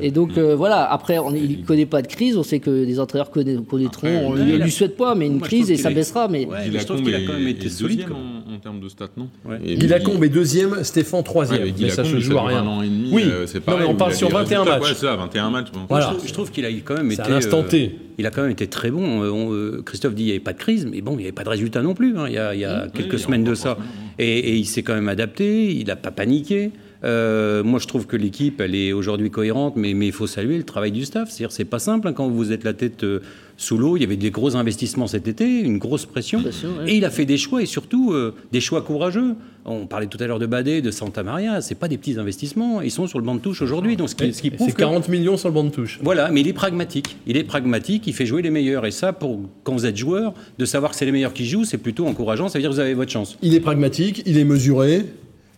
[0.03, 3.01] Et donc voilà, après, on, il ne connaît pas de crise, on sait que les
[3.01, 6.29] entraîneurs connaîtront, on ne lui souhaite pas, mais une crise et ça baissera.
[6.29, 9.29] Mais je trouve qu'il a quand même été solide en termes de stats, non
[9.64, 11.72] Guilacombe est deuxième, Stéphane troisième.
[11.81, 12.64] Mais ça se joue à rien.
[13.12, 13.25] Oui,
[13.87, 15.03] on parle sur 21 matchs.
[15.03, 15.68] 21 matchs.
[16.26, 17.22] Je trouve qu'il a quand même été.
[17.22, 19.22] Euh, il a quand même été très bon.
[19.22, 21.32] Euh, euh, Christophe dit qu'il n'y avait pas de crise, mais bon, il n'y avait
[21.32, 22.16] pas de résultat non plus.
[22.18, 22.26] Hein.
[22.28, 23.78] il y a, quelques semaines de ça.
[24.18, 25.72] Et, il s'est quand même adapté.
[25.74, 26.70] Il n'a pas paniqué.
[27.07, 30.92] Moi, je trouve que l'équipe, elle est aujourd'hui cohérente, mais il faut saluer le travail
[30.92, 31.31] du staff.
[31.31, 33.05] C'est-à-dire, c'est pas simple hein, quand vous êtes la tête
[33.57, 33.97] sous l'eau.
[33.97, 36.42] Il y avait des gros investissements cet été, une grosse pression.
[36.87, 39.35] Et il a fait des choix, et surtout euh, des choix courageux.
[39.64, 41.61] On parlait tout à l'heure de Badé, de Santa Maria.
[41.61, 42.83] C'est pas des petits investissements.
[42.83, 43.97] Ils sont sur le banc de touche aujourd'hui.
[43.97, 45.99] Donc, ce qui, C'est 40 millions sur le banc de touche.
[46.03, 47.16] Voilà, mais il est pragmatique.
[47.27, 48.87] Il est pragmatique, il fait jouer les meilleurs.
[48.87, 51.64] Et ça, pour, quand vous êtes joueur, de savoir que c'est les meilleurs qui jouent,
[51.64, 52.49] c'est plutôt encourageant.
[52.49, 53.37] Ça veut dire que vous avez votre chance.
[53.42, 55.05] Il est pragmatique, il est mesuré.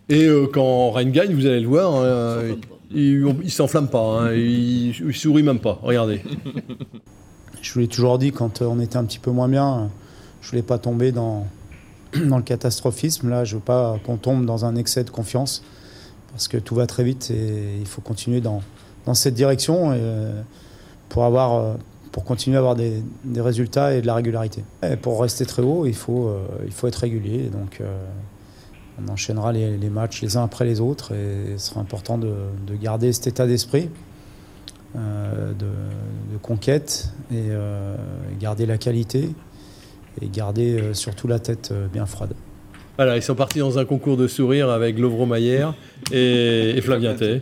[0.09, 2.55] Et euh, quand Rennes gagne, vous allez le voir, hein,
[2.91, 5.79] il, il s'enflamme pas, hein, il, il sourit même pas.
[5.83, 6.21] Regardez.
[7.61, 9.91] je vous l'ai toujours dit quand on était un petit peu moins bien,
[10.41, 11.45] je voulais pas tomber dans,
[12.25, 13.29] dans le catastrophisme.
[13.29, 15.63] Là, je veux pas qu'on tombe dans un excès de confiance
[16.31, 18.63] parce que tout va très vite et il faut continuer dans,
[19.05, 20.01] dans cette direction et,
[21.09, 21.75] pour avoir
[22.11, 24.63] pour continuer à avoir des, des, résultats et de la régularité.
[24.81, 27.49] Et pour rester très haut, il faut, il faut être régulier.
[27.49, 27.81] Donc,
[29.03, 32.35] on enchaînera les, matchs les uns après les autres et ce sera important de,
[32.81, 33.89] garder cet état d'esprit
[34.95, 35.67] euh, de,
[36.41, 37.95] conquête et euh,
[38.39, 39.29] garder la qualité
[40.21, 42.33] et garder euh, surtout la tête bien froide.
[42.97, 45.73] Voilà, ils sont partis dans un concours de sourire avec Lovro Maillère
[46.11, 47.41] et, et Flavien Tay.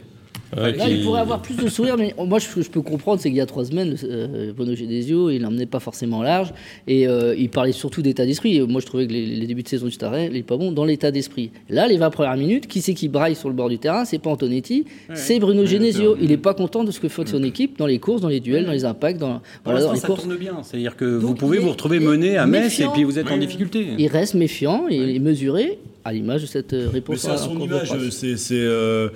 [0.55, 3.37] Là, il pourrait avoir plus de sourire, mais moi, je, je peux comprendre, c'est qu'il
[3.37, 6.53] y a trois semaines, euh, Bono Genesio, il n'emmenait pas forcément large,
[6.87, 8.61] et euh, il parlait surtout d'état d'esprit.
[8.61, 10.85] Moi, je trouvais que les, débuts de saison du Stade il n'est pas bon dans
[10.85, 11.51] l'état d'esprit.
[11.69, 14.05] Là, les 20 premières minutes, qui c'est qui braille sur le bord du terrain?
[14.05, 16.17] C'est pas Antonetti, c'est Bruno Genesio.
[16.21, 18.39] Il n'est pas content de ce que fait son équipe dans les courses, dans les
[18.39, 21.57] duels, dans les impacts, dans, voilà, dans les ça tourne bien, c'est-à-dire que vous pouvez
[21.57, 23.87] vous retrouver mené à Metz et puis vous êtes en difficulté.
[23.97, 27.17] Il reste méfiant et mesuré, à l'image de cette euh, réponse.
[27.17, 27.91] C'est à son image.
[28.11, 29.09] C'est, euh,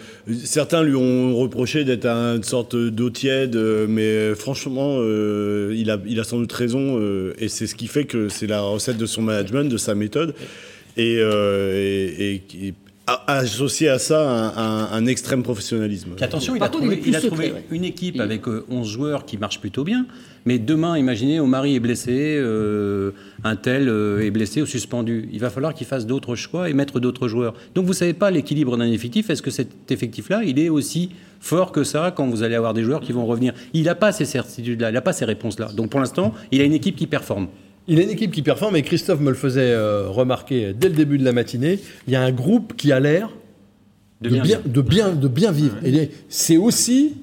[0.44, 6.20] certains lui ont reproché d'être une sorte d'eau tiède, euh, mais franchement, il, a, il
[6.20, 7.00] a sans doute raison,
[7.38, 10.36] et c'est ce qui fait que c'est la recette de son management, de sa méthode.
[10.98, 12.74] Et, et, et,
[13.28, 16.12] associé à ça un, extrême professionnalisme.
[16.20, 19.84] attention, il a trouvé, il a trouvé une équipe avec 11 joueurs qui marche plutôt
[19.84, 20.06] bien,
[20.46, 23.12] mais demain, imaginez, Omari est blessé, euh,
[23.44, 25.30] un tel euh, est blessé ou suspendu.
[25.32, 27.54] Il va falloir qu'il fasse d'autres choix et mettre d'autres joueurs.
[27.76, 29.30] Donc vous ne savez pas l'équilibre d'un effectif.
[29.30, 32.84] Est-ce que cet effectif-là, il est aussi fort que ça quand vous allez avoir des
[32.84, 33.54] joueurs qui vont revenir?
[33.74, 35.70] Il n'a pas ces certitudes-là, il n'a pas ces réponses-là.
[35.76, 37.48] Donc pour l'instant, il a une équipe qui performe.
[37.88, 40.96] Il a une équipe qui performe et Christophe me le faisait euh, remarquer dès le
[40.96, 41.80] début de la matinée.
[42.08, 43.30] Il y a un groupe qui a l'air
[44.22, 45.76] de, bien, de, bien, de bien vivre.
[45.84, 47.14] Et c'est aussi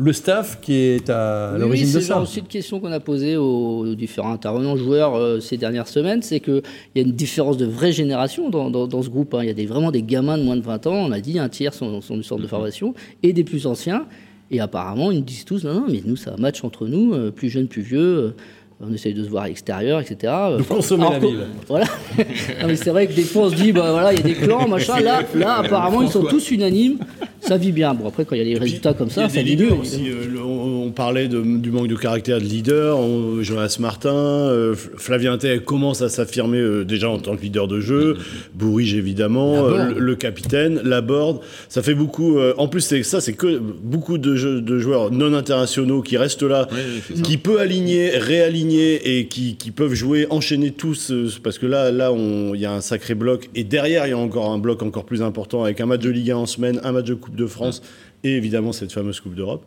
[0.00, 2.14] le staff qui est à l'origine de ça.
[2.14, 6.22] C'est aussi une question qu'on a posée aux, différents intervenants joueurs euh, ces dernières semaines,
[6.22, 6.62] c'est qu'il
[6.94, 9.34] y a une différence de vraie génération dans, dans, ce groupe.
[9.34, 9.40] Hein.
[9.42, 11.38] Il y a des, vraiment des gamins de moins de 20 ans, on a dit
[11.38, 12.50] un tiers sont, sont du centre de mhm.
[12.50, 14.06] formation, et des plus anciens.
[14.52, 17.30] Et apparemment, ils disent tous, non, non, mais nous, c'est un match entre nous, euh,
[17.30, 18.00] plus jeunes, plus vieux.
[18.00, 18.34] Euh,
[18.80, 20.32] on essaye de se voir à l'extérieur, etc.
[20.58, 21.46] De consommer la ville.
[21.68, 21.86] Voilà.
[22.66, 24.34] mais c'est vrai que des fois, on se dit, bah voilà, il y a des
[24.34, 25.00] clans, machin.
[25.00, 26.98] Là, là apparemment, ils sont tous unanimes
[27.40, 27.94] ça vit bien.
[27.94, 29.72] Bon, après, quand il y a des résultats comme ça, ça vit mieux.
[29.72, 30.26] Euh,
[30.90, 32.98] on, parlait du manque de caractère de leader.
[33.42, 37.80] Jonas Martin, euh, Flavien Tay commence à s'affirmer euh, déjà en tant que leader de
[37.80, 38.16] jeu.
[38.54, 39.68] Bourrige, évidemment.
[39.68, 41.40] Le, capitaine, Laborde.
[41.68, 42.38] Ça fait beaucoup.
[42.40, 46.68] en plus, c'est ça, c'est que beaucoup de, de, joueurs non internationaux qui restent là,
[47.22, 51.12] qui peuvent aligner, réaligner et qui, qui, peuvent jouer, enchaîner tous.
[51.42, 53.48] parce que là, là, il y a un sacré bloc.
[53.54, 56.10] Et derrière, il y a encore un bloc encore plus important avec un match de
[56.10, 57.82] Ligue 1 en semaine, un match de Coupe de France
[58.24, 59.64] et évidemment cette fameuse Coupe d'Europe.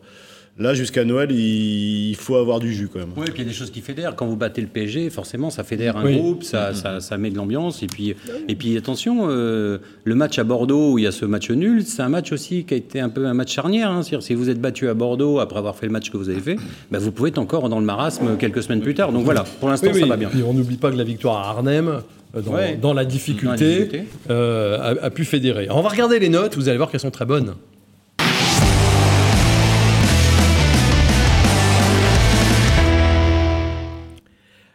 [0.56, 3.08] Là, jusqu'à Noël, il faut avoir du jus quand même.
[3.16, 4.14] Oui, et puis il y a des choses qui fédèrent.
[4.14, 7.36] Quand vous battez le PSG, forcément, ça fédère un groupe, ça, ça, ça, met de
[7.36, 7.82] l'ambiance.
[7.82, 8.14] Et puis,
[8.48, 11.84] et puis attention, euh, le match à Bordeaux où il y a ce match nul,
[11.84, 13.90] c'est un match aussi qui a été un peu un match charnière.
[13.90, 14.02] Hein.
[14.02, 16.56] Si vous êtes battu à Bordeaux après avoir fait le match que vous avez fait,
[16.92, 19.10] ben vous pouvez être encore dans le marasme quelques semaines plus tard.
[19.10, 20.30] Donc voilà, pour l'instant, ça va bien.
[20.38, 22.00] Et on n'oublie pas que la victoire à Arnhem,
[22.36, 25.66] euh, dans, la difficulté, euh, a, a, pu fédérer.
[25.70, 27.54] On va regarder les notes, vous allez voir qu'elles sont très bonnes.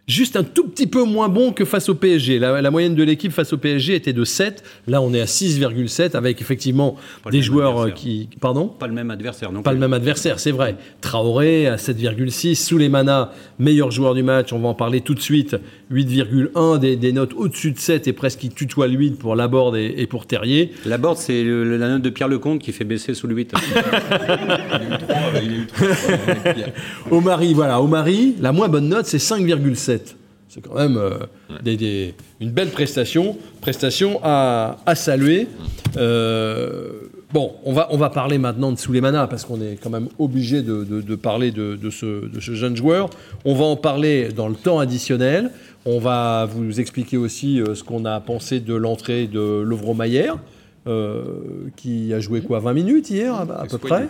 [0.09, 2.39] Juste un tout petit peu moins bon que face au PSG.
[2.39, 4.63] La, moyenne de l'équipe face au PSG était de 7.
[4.87, 6.97] Là, on est à 6,7 avec effectivement
[7.31, 8.27] des joueurs euh, qui.
[8.41, 8.67] Pardon?
[8.67, 10.75] Pas le même adversaire, non Pas le même adversaire, c'est vrai.
[11.01, 12.55] Traoré à 7,6.
[12.55, 15.55] Souleymana, meilleur joueur du match, on va en parler tout de suite.
[15.91, 16.79] 8,1.
[16.79, 20.07] Des, notes au-dessus de 7 et presque qui tutoie le 8 pour Laborde et, et
[20.07, 20.71] pour Terrier.
[20.85, 23.53] Laborde, c'est la note de Pierre Lecomte qui fait baisser sous le 8.
[27.11, 27.81] Omari, voilà.
[27.81, 29.98] Omari, la moins bonne note, c'est 5,7.
[30.61, 35.47] C'est quand même euh, une belle prestation, prestation à, saluer.
[35.95, 36.91] Euh,
[37.31, 40.61] bon, on va, on va parler maintenant de Souleymana parce qu'on est quand même obligé
[40.61, 43.09] de, parler de, ce, jeune joueur.
[43.45, 45.51] On va en parler dans le temps additionnel.
[45.85, 50.33] On va vous expliquer aussi euh, ce qu'on a pensé de l'entrée de Lovro Mayer,
[51.77, 54.09] qui a joué quoi 20 minutes hier à, peu près.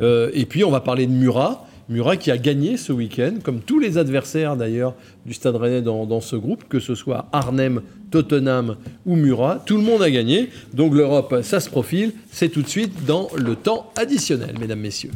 [0.00, 1.66] et puis on va parler de Murat.
[1.90, 4.94] Murat qui a gagné ce week-end, comme tous les adversaires d'ailleurs
[5.26, 8.76] du Stade Rennais dans, ce groupe, que ce soit Arnhem, Tottenham
[9.06, 10.50] ou Murat, tout le monde a gagné.
[10.72, 12.12] Donc l'Europe, ça se profile.
[12.30, 15.10] C'est tout de suite dans le temps additionnel, mesdames, messieurs.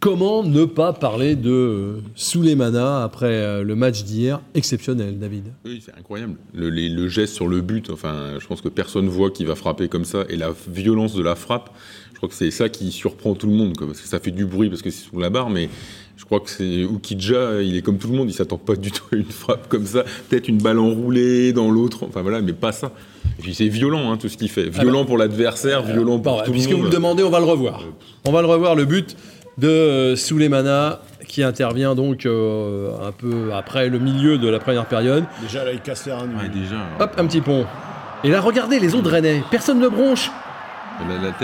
[0.00, 5.46] Comment ne pas parler de Souleymana après euh, le match d'hier Exceptionnel, David?
[5.64, 6.36] Oui, c'est incroyable.
[6.54, 9.88] Le, le, geste sur le but, enfin, je pense que personne voit qui va frapper
[9.88, 10.24] comme ça.
[10.28, 11.70] Et la violence de la frappe,
[12.12, 13.74] je crois que c'est ça qui surprend tout le monde.
[13.76, 15.68] parce que ça fait du bruit parce que c'est sous la barre, mais
[16.16, 18.92] je crois que c'est Ukidja, il est comme tout le monde, il s'attend pas du
[18.92, 20.04] tout à une frappe comme ça.
[20.28, 22.92] Peut-être une balle enroulée dans l'autre, enfin voilà, mais pas ça.
[23.38, 24.68] Et puis c'est violent, hein, tout ce qu'il fait.
[24.68, 26.64] Violent pour l'adversaire, violent pour tout le monde.
[26.64, 27.84] Puisque vous le demandez, on va le revoir.
[28.24, 29.16] On va le revoir, le but
[29.58, 34.86] de euh, Souleymana qui intervient donc euh, un peu après le milieu de la première
[34.86, 35.24] période.
[35.42, 36.26] Déjà là il casse les reins.
[36.52, 36.76] déjà.
[37.00, 37.66] Hop, un petit pont.
[38.24, 40.30] Et là regardez les autres Rennais, personne ne bronche.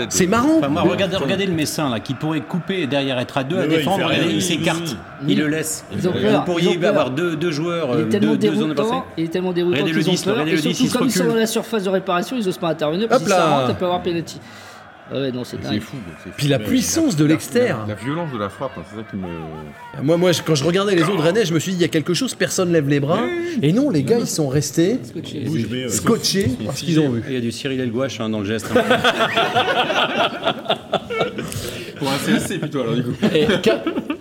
[0.09, 0.67] C'est marrant.
[0.69, 4.11] moi, regardez, regardez le Messin là, qui pourrait couper derrière être à deux à défendre,
[4.29, 5.85] il, s'écarte, il, le laisse.
[5.93, 6.39] Ils ont peur.
[6.39, 7.89] Vous pourriez avoir deux, deux, joueurs.
[7.93, 9.05] Il est tellement déroutant.
[9.17, 10.47] Il est tellement déroutant qu'ils ont peur.
[10.47, 13.23] Et surtout comme ils sont dans la surface de réparation, ils n'osent pas intervenir parce
[13.23, 14.39] que si ça rentre, ça peut avoir penalty.
[15.11, 15.97] Ah ouais, non, c'est fou.
[16.35, 17.85] Puis la puissance de l'extérieur.
[17.87, 19.27] La, violence de la frappe, hein, c'est ça qui me.
[20.01, 21.89] Moi, moi, quand je regardais les autres Rennais, je me suis dit, il y a
[21.89, 23.21] quelque chose, personne lève les bras.
[23.61, 24.99] Et non, les gars, ils sont restés
[25.89, 27.23] scotchés, parce qu'ils ont vu.
[27.27, 28.71] Il y a du Cyril Elgouache hein, dans le geste.
[28.75, 28.81] Hein.
[31.97, 33.13] Pour un CSC plutôt, alors du coup.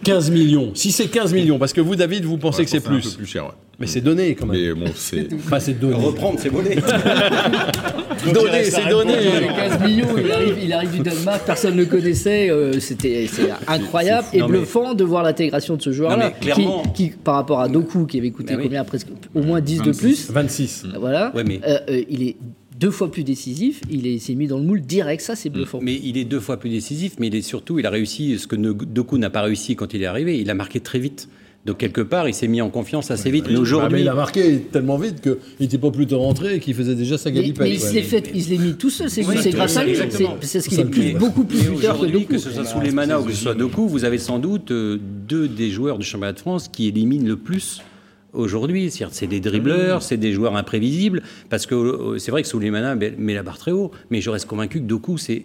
[0.05, 0.71] 15 millions.
[0.75, 2.99] Si c'est 15 millions, parce que vous, David, vous pensez que c'est plus.
[2.99, 3.51] Un peu plus cher, ouais.
[3.81, 4.61] Mais c'est donné quand même.
[4.61, 5.33] Mais bon, c'est.
[5.35, 5.95] Enfin, c'est donné.
[5.95, 6.77] Reprendre, c'est volé.
[8.33, 9.15] donné, c'est donné.
[9.57, 12.51] 15 millions, il arrive, il arrive du Danemark, personne ne le connaissait.
[12.51, 13.29] Euh, C'était
[13.67, 16.33] incroyable et bluffant de voir l'intégration de ce joueur-là.
[16.95, 20.31] Qui, par rapport à Doku, qui avait coûté combien Presque au moins 10 de plus.
[20.31, 20.87] 26.
[21.01, 21.33] Voilà.
[21.47, 21.61] mais...
[21.67, 22.37] Euh, euh, il est
[22.79, 25.79] deux fois plus décisif, il s'est mis dans le moule direct, ça c'est bluffant.
[25.81, 28.47] Mais il est deux fois plus décisif, mais il est surtout, il a réussi ce
[28.47, 31.29] que Doku n'a pas réussi quand il est arrivé, il a marqué très vite.
[31.65, 33.47] Donc quelque part, il s'est mis en confiance assez vite.
[33.49, 36.95] Mais aujourd'hui, il a marqué tellement vite qu'il n'était pas plutôt rentré et qu'il faisait
[36.95, 37.63] déjà sa galipette.
[37.63, 39.09] Mais, il se l'est fait, il l'est mis tout seul.
[39.09, 39.97] C'est grâce à lui.
[40.43, 42.27] C'est ce qu'il est plus, beaucoup plus buteur que Doku.
[42.27, 44.73] Que ce soit sous les manas ou que ce soit Doku, vous avez sans doute
[44.73, 47.81] euh, deux des joueurs du championnat de France qui éliminent le plus
[48.35, 48.91] aujourd'hui.
[48.91, 53.35] C'est des dribbleurs, c'est des joueurs imprévisibles, parce que euh, c'est vrai que Souleymana met
[53.35, 55.45] la barre très haut, mais je reste convaincu que Doku, c'est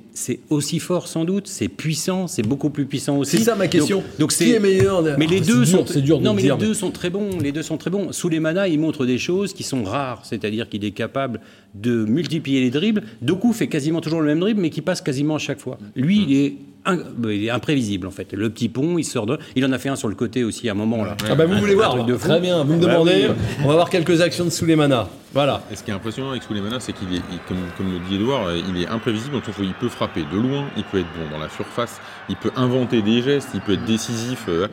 [0.49, 3.37] aussi fort sans doute, c'est puissant, c'est beaucoup plus puissant aussi.
[3.37, 4.03] C'est ça ma question.
[4.17, 7.09] Donc, Qui est meilleur Mais les deux sont, dur non, mais les deux sont très
[7.09, 7.39] bons.
[7.41, 8.11] Les deux sont très bons.
[8.11, 11.39] Souleymana, il montre des choses qui sont rares, c'est-à-dire qu'il est capable
[11.75, 13.03] de multiplier les dribbles.
[13.21, 15.77] Doku fait quasiment toujours le même dribble, mais qui passe quasiment à chaque fois.
[15.95, 18.33] Lui, il est imprévisible en fait.
[18.33, 19.37] Le petit pont, il sort de.
[19.55, 21.15] Il en a fait un sur le côté aussi à un moment là.
[21.29, 23.27] Ah bah vous voulez voir Très bien, vous me bah demandez.
[23.63, 25.07] On va voir quelques actions de Souleymana.
[25.33, 25.61] Voilà.
[25.71, 28.55] Et ce qui est impressionnant avec Souleymana, c'est qu'il est, comme, comme, le dit Edouard,
[28.55, 31.07] il est imprévisible dans le sens où il peut frapper de loin, il peut être
[31.17, 34.45] bon dans la surface, il peut inventer des gestes, il peut être décisif.
[34.49, 34.67] Euh,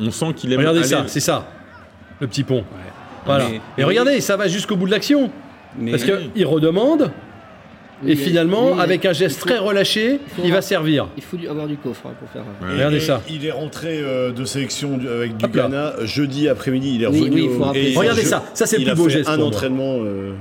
[0.00, 0.58] on, sent qu'il aime.
[0.58, 1.46] Regardez ça, c'est ça,
[2.20, 2.64] le petit pont.
[3.24, 3.46] Voilà.
[3.78, 5.30] et regardez, ça va jusqu'au bout de l'action.
[5.90, 7.10] Parce qu'il redemande,
[8.06, 11.08] et finalement, avec un geste très relâché, il va servir.
[11.16, 12.44] Il faut avoir du coffre hein, pour faire.
[12.60, 13.22] Regardez ça.
[13.30, 16.92] Il est rentré euh, de sélection avec du Ghana jeudi après-midi.
[16.96, 17.48] Il est revenu.
[17.96, 18.44] Regardez ça.
[18.54, 19.28] Ça, c'est le plus beau geste.
[19.28, 19.98] Un entraînement.
[19.98, 20.32] Euh...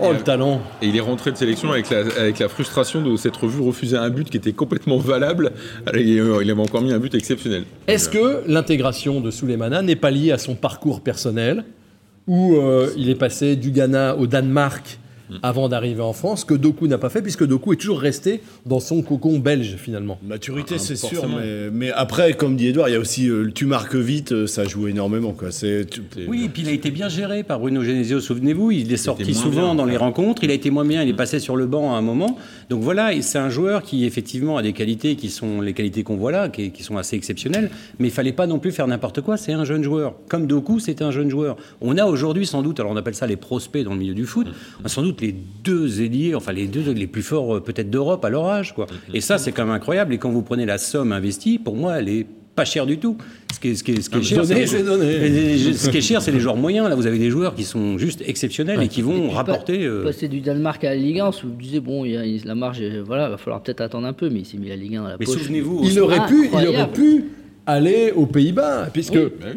[0.00, 3.16] oh le talent Et il est rentré de sélection avec la, avec la frustration de
[3.16, 5.52] s'être vu refuser un but qui était complètement valable.
[5.94, 7.64] il avait encore mis un but exceptionnel.
[7.86, 11.64] Est-ce que l'intégration de Souleymana n'est pas liée à son parcours personnel
[12.26, 14.98] où euh, il est passé du Ghana au Danemark
[15.42, 18.80] avant d'arriver en France, que Doku n'a pas fait, puisque Doku est toujours resté dans
[18.80, 20.18] son cocon belge finalement.
[20.26, 21.28] Maturité, ah, c'est sûr,
[21.72, 24.64] mais, après, comme dit Edouard, il y a aussi euh, tu marques vite, euh, ça
[24.64, 25.32] joue énormément.
[25.32, 25.48] Quoi.
[26.28, 29.34] Oui, et puis il a été bien géré par Bruno Genesio, souvenez-vous, il est sorti
[29.34, 31.94] souvent dans les rencontres, il a été moins bien, il est passé sur le banc
[31.94, 32.36] à un moment.
[32.70, 36.16] Donc voilà, c'est un joueur qui effectivement a des qualités qui sont les qualités qu'on
[36.16, 39.36] voit là, qui, sont assez exceptionnelles, mais il fallait pas non plus faire n'importe quoi,
[39.36, 40.14] c'est un jeune joueur.
[40.28, 41.56] Comme Doku, c'est un jeune joueur.
[41.80, 44.24] On a aujourd'hui sans doute, alors on appelle ça les prospects dans le milieu du
[44.24, 44.88] foot, mm.
[44.88, 48.30] sans doute les deux ailiers, enfin les deux les plus forts euh, peut-être d'Europe à
[48.30, 48.74] leur âge.
[48.74, 48.86] Quoi.
[49.12, 50.14] Et ça, c'est quand même incroyable.
[50.14, 53.16] Et quand vous prenez la somme investie, pour moi, elle est pas chère du tout.
[53.52, 56.22] Ce qui est, ce qui est, ce qui est cher, c'est ce qui est cher,
[56.22, 56.88] c'est les joueurs moyens.
[56.88, 59.84] Là, vous avez des joueurs qui sont juste exceptionnels et qui vont rapporter.
[59.84, 60.04] Euh...
[60.04, 62.82] Passer du Danemark à la Ligue 1, vous disiez bon, il y a, la marge,
[63.04, 65.08] voilà, va falloir peut-être attendre un peu, mais il s'est mis la Ligue 1 à
[65.10, 65.38] la mais poche.
[65.38, 67.24] souvenez-vous, il aurait pu, il aurait pu
[67.66, 69.14] aller aux Pays-Bas, puisque.
[69.14, 69.30] Oui.
[69.40, 69.54] Bah euh,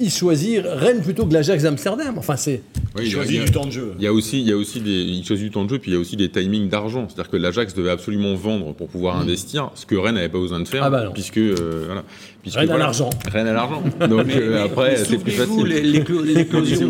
[0.00, 2.16] il, choisit Rennes plutôt que l'Ajax Amsterdam.
[2.18, 2.62] Enfin, c'est.
[3.00, 3.92] il choisit du temps de jeu.
[3.98, 5.78] Il y a aussi, il y a aussi des, il choisit du temps de jeu,
[5.78, 7.06] puis il y a aussi des timings d'argent.
[7.08, 9.22] C'est-à-dire que l'Ajax devait absolument vendre pour pouvoir mm.
[9.22, 12.04] investir, ce que Rennes n'avait pas besoin de faire, ah bah puisque euh, voilà.
[12.42, 13.10] Puisque, Rennes à l'argent.
[13.30, 13.82] Rennes à l'argent.
[14.08, 16.04] Donc euh, après, c'est plus facile.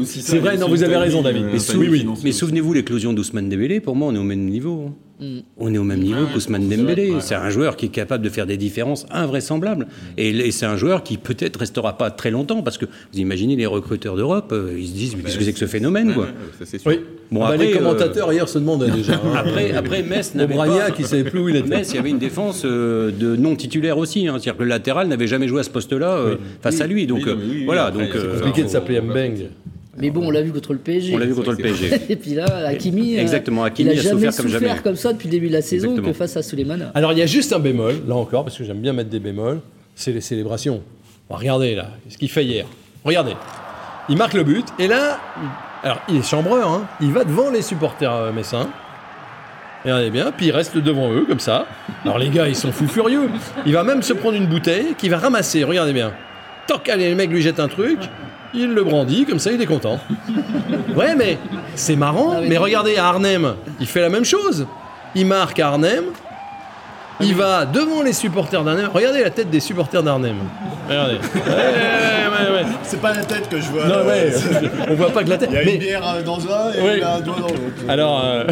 [0.07, 1.47] C'est vrai, non, vous avez raison, David.
[1.53, 3.81] Mais, souvenez-vous l'éclosion d'Ousmane Dembélé.
[3.81, 4.91] Pour moi, on est au même niveau.
[5.21, 5.39] Mm.
[5.57, 7.15] On est au même niveau qu'Ousmane Dembélé.
[7.21, 9.89] C'est un joueur qui est capable de faire des différences invraisemblables.
[10.17, 13.67] Et, c'est un joueur qui peut-être restera pas très longtemps parce que vous imaginez les
[13.67, 16.29] recruteurs d'Europe, euh, ils se disent mais qu'est-ce que c'est que ce phénomène quoi.
[16.87, 17.01] Oui.
[17.31, 19.15] Bon, bah, après, les commentateurs hier se demandaient déjà.
[19.15, 19.35] Hein.
[19.37, 20.91] après, après Metz n'avait pas.
[20.93, 21.69] qui savait plus où il était.
[21.69, 24.29] Metz, il y avait une défense euh, de non titulaire aussi.
[24.29, 24.35] Hein.
[24.35, 27.07] C'est-à-dire que le latéral n'avait jamais joué à ce poste-là euh, face à lui.
[27.07, 27.27] Donc
[27.65, 27.91] voilà.
[27.91, 29.49] Donc c'est compliqué de s'appeler Mbeng.
[30.01, 31.15] Mais bon, on l'a vu contre le PSG.
[31.15, 31.91] On l'a vu contre le PSG.
[32.09, 34.81] Et puis là, Hakimi, euh, Exactement, Hakimi il a, jamais souffert, comme, jamais.
[34.83, 36.91] comme ça depuis le début de la saison que face à Suleiman.
[36.95, 39.19] Alors il y a juste un bémol, là encore, parce que j'aime bien mettre des
[39.19, 39.61] bémols,
[39.95, 40.83] c'est les célébrations.
[41.29, 42.67] regardez là, ce qu'il fait hier.
[43.05, 43.33] Regardez.
[44.09, 45.19] Il marque le but, et là,
[45.83, 48.69] alors il est chambreur, hein, il va devant les supporters euh, messins.
[49.89, 51.65] Regardez bien, puis il reste devant eux, comme ça.
[52.05, 53.31] Alors les gars, ils sont fous furieux.
[53.65, 56.13] Il va même se prendre une bouteille qu'il va ramasser, regardez bien.
[56.67, 57.99] Toc, allez, le mec lui jette un truc
[58.55, 59.99] il le brandit, comme ça il est content.
[60.95, 61.39] Ouais, mais
[61.75, 62.35] c'est marrant.
[62.37, 64.67] Ah mais regardez, à Arnhem, il fait la même chose.
[65.15, 66.05] Il marque à Arnhem.
[67.21, 68.91] Il va devant les supporters d'Arnhem.
[68.93, 70.37] Regardez la tête des supporters d'Arnhem.
[70.89, 71.19] Regardez.
[72.83, 73.87] c'est pas la tête que je vois.
[73.87, 74.33] Non, ouais,
[74.89, 75.51] on voit pas que la tête.
[75.53, 77.85] Il y a une bière euh, dans un et un doigt dans l'autre.
[77.89, 78.45] Alors, euh,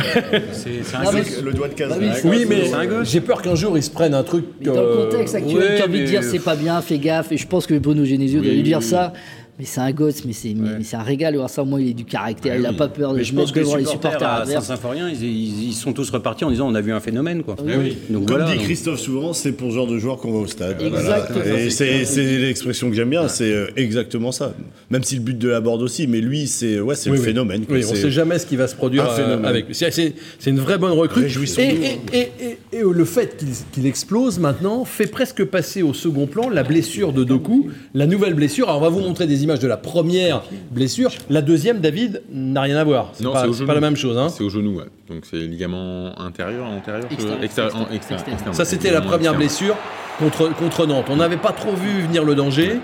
[0.52, 1.92] c'est un le doigt de casse.
[2.24, 2.64] oui, mais
[3.04, 4.44] j'ai peur qu'un jour ils se prennent un truc.
[4.60, 7.32] dans le euh, contexte actuel, tu as envie de dire c'est pas bien, fais gaffe.
[7.32, 9.12] Et je pense que Bruno Genesio doit lui dire ça.
[9.58, 11.64] Mais c'est un gosse, mais c'est un régal de voir ça.
[11.64, 13.86] Moi, il est du caractère, il n'a pas peur de mais je pense que les
[13.86, 17.42] supporters à Saint-Symphorien, ils, ils, sont tous repartis en disant on a vu un phénomène.
[17.42, 17.56] Quoi.
[17.64, 17.96] Oui.
[18.10, 20.80] Donc, Comme dit Christophe souvent, c'est pour ce genre de joueur qu'on va au stade.
[20.82, 21.44] Exactement.
[21.56, 24.52] Et c'est l'expression que j'aime bien, c'est euh, exactement ça.
[24.90, 27.64] Même si le but de la borde aussi, mais lui, c'est ouais, le phénomène.
[27.70, 29.74] Oui, on ne sait jamais ce qui va se produire euh, avec lui.
[29.74, 30.12] C'est
[30.46, 31.26] une vraie bonne recrue.
[31.58, 32.28] Et,
[32.72, 33.42] et, le fait
[33.72, 38.34] qu'il explose maintenant fait presque passer au second plan la blessure de Doku, la nouvelle
[38.34, 38.68] blessure.
[38.68, 41.10] Alors on va vous montrer des de la première blessure.
[41.30, 43.10] La deuxième, David, n'a rien à voir.
[43.12, 44.18] C'est pas, pas, la même chose.
[44.18, 44.28] Hein.
[44.28, 44.86] C'est au genou, ouais.
[45.08, 47.08] Donc c'est ligament intérieur, antérieur,
[47.42, 47.88] extérieur.
[48.52, 49.76] Ça, c'était la première blessure
[50.18, 51.06] contre, contre Nantes.
[51.10, 52.78] On n'avait pas trop vu venir le danger.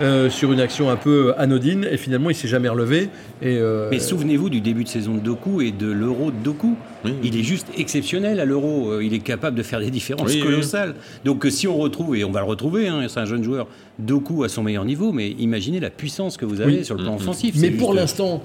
[0.00, 3.08] Euh, sur une action un peu anodine et finalement il s'est jamais relevé.
[3.42, 6.76] Et euh, Mais souvenez-vous du début de saison de Doku et de l'Euro de Doku.
[7.22, 8.92] Il est juste exceptionnel à l'Euro.
[8.92, 10.94] Euh, il est capable de faire des différences colossales.
[11.24, 13.66] Donc si on retrouve, et on va le retrouver, hein, c'est un jeune joueur,
[13.98, 17.16] Doku à son meilleur niveau, mais imaginez la puissance que vous avez sur le plan
[17.16, 17.56] offensif.
[17.58, 18.42] Mais pour l'instant,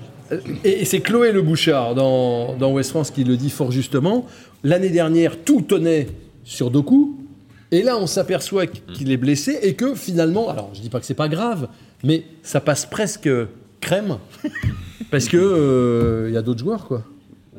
[0.63, 4.25] et c'est Chloé Le Bouchard dans, dans West France qui le dit fort justement,
[4.63, 6.07] l'année dernière tout tenait
[6.43, 7.22] sur Doku,
[7.73, 11.07] et là, on s'aperçoit qu'il est blessé et que finalement, alors je dis pas que
[11.07, 11.67] c'est pas grave,
[12.03, 13.27] mais ça passe presque
[13.81, 14.17] crème
[15.11, 17.03] parce que il euh, y a d'autres joueurs quoi.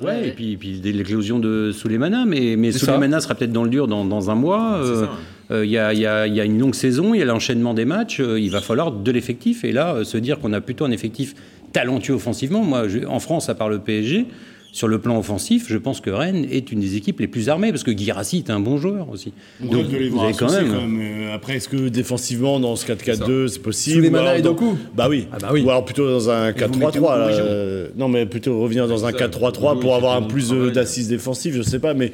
[0.00, 3.88] Ouais, et puis, puis l'éclosion de Souleymana, mais, mais Souleymana sera peut-être dans le dur
[3.88, 4.74] dans, un mois.
[4.74, 5.06] Euh,
[5.50, 8.60] euh, il y, a, une longue saison, il y a l'enchaînement des matchs, il va
[8.60, 9.64] falloir de l'effectif.
[9.64, 11.34] Et là, se dire qu'on a plutôt un effectif
[11.72, 14.26] talentueux offensivement, moi, en France, à part le PSG,
[14.74, 17.70] sur le plan offensif, je pense que Rennes est une des équipes les plus armées
[17.70, 19.32] parce que Guirassi est un bon joueur aussi.
[19.60, 20.98] Donc, vous avez quand même.
[21.00, 24.76] Euh, après, est-ce que défensivement, dans ce 4-4-2, c'est possible Sous les manas et Doku
[24.96, 25.28] bah oui.
[25.32, 25.62] Ah bah oui.
[25.62, 27.04] Ou alors plutôt dans un 4-3-3.
[27.38, 31.62] Euh, non, mais plutôt revenir dans un 4-3-3 pour avoir un plus d'assises défensives, je
[31.62, 31.94] sais pas.
[31.94, 32.10] Mais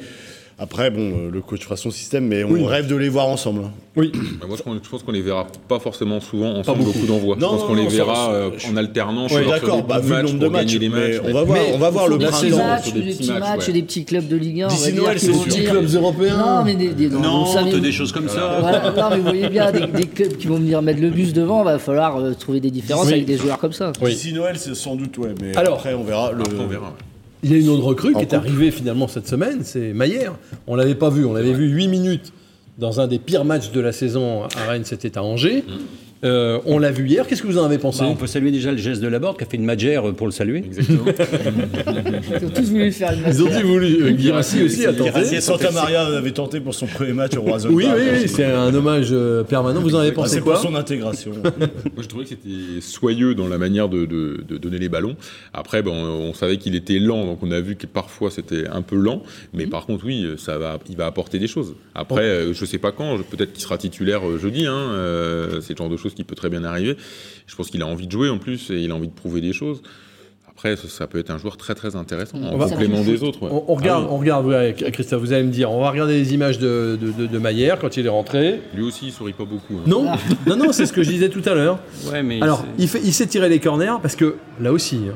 [0.61, 3.63] après, bon, euh, le coach fera son système, mais on rêve de les voir ensemble.
[3.95, 4.11] Oui.
[4.39, 7.35] Bah, moi, je pense qu'on les verra pas forcément souvent ensemble, beaucoup, d'envois.
[7.39, 9.31] Je pense qu'on les verra euh, en alternance.
[9.33, 10.77] Oui, d'accord, bah, vu le nombre de matchs.
[10.79, 12.57] Mais on va voir, on va voir le printemps.
[12.57, 14.67] Matchs, des petits matchs, des petits clubs de Ligue 1.
[14.67, 16.37] D'ici Noël, c'est des petits clubs européens.
[16.37, 18.93] Non, mais des, non, des choses comme ça.
[18.95, 21.79] non, mais vous voyez bien, des, clubs qui vont venir mettre le bus devant, va
[21.79, 23.93] falloir euh, trouver des différences avec des joueurs comme ça.
[23.99, 25.33] D'ici Noël, c'est sans doute, ouais.
[25.41, 26.31] Mais après, on verra.
[27.43, 30.37] Il y a une autre recrue qui est arrivée finalement cette semaine, c'est Maillère.
[30.67, 32.33] On l'avait pas vu, on l'avait vu 8 minutes
[32.77, 35.63] dans un des pires matchs de la saison à Rennes, c'était à Angers.
[35.67, 35.71] Mmh.
[36.23, 38.51] Euh, on l'a vu hier, qu'est-ce que vous en avez pensé bah, On peut saluer
[38.51, 40.59] déjà le geste de la Laborde qui a fait une magère pour le saluer.
[40.59, 41.05] Exactement.
[42.39, 44.03] Ils ont tous voulu faire une Ils ont tous voulu.
[44.03, 45.41] Euh, Guirassi aussi a tenté.
[45.41, 47.69] Santa Maria avait tenté pour son premier match au Roison.
[47.71, 49.81] Oui, oui, oui c'est un hommage euh, permanent.
[49.81, 51.31] Vous en avez pensé quoi C'est pour son intégration.
[51.43, 54.05] Moi, je trouvais que c'était soyeux dans la manière de,
[54.57, 55.15] donner les ballons.
[55.53, 58.83] Après, bon, on savait qu'il était lent, donc on a vu que parfois c'était un
[58.83, 59.23] peu lent.
[59.53, 61.75] Mais par contre, oui, ça va, il va apporter des choses.
[61.95, 64.67] Après, je sais pas quand, peut-être qu'il sera titulaire jeudi.
[64.67, 64.91] Hein,
[65.61, 66.97] c'est le genre de choses qui peut très bien arriver.
[67.47, 69.41] Je pense qu'il a envie de jouer en plus et il a envie de prouver
[69.41, 69.81] des choses.
[70.49, 73.39] Après, ça, peut être un joueur très très intéressant en complément des autres.
[73.41, 76.59] On, regarde, ah on regarde Christophe, vous allez me dire, on va regarder les images
[76.59, 78.61] de, de, de, Maillère quand il est rentré.
[78.75, 79.77] Lui aussi, il sourit pas beaucoup.
[79.77, 79.83] Hein.
[79.87, 80.11] Non,
[80.45, 81.79] non, non, c'est ce que je disais tout à l'heure.
[82.11, 85.15] Ouais, mais Alors, il, fait, il s'est tiré les corners parce que là aussi, hein,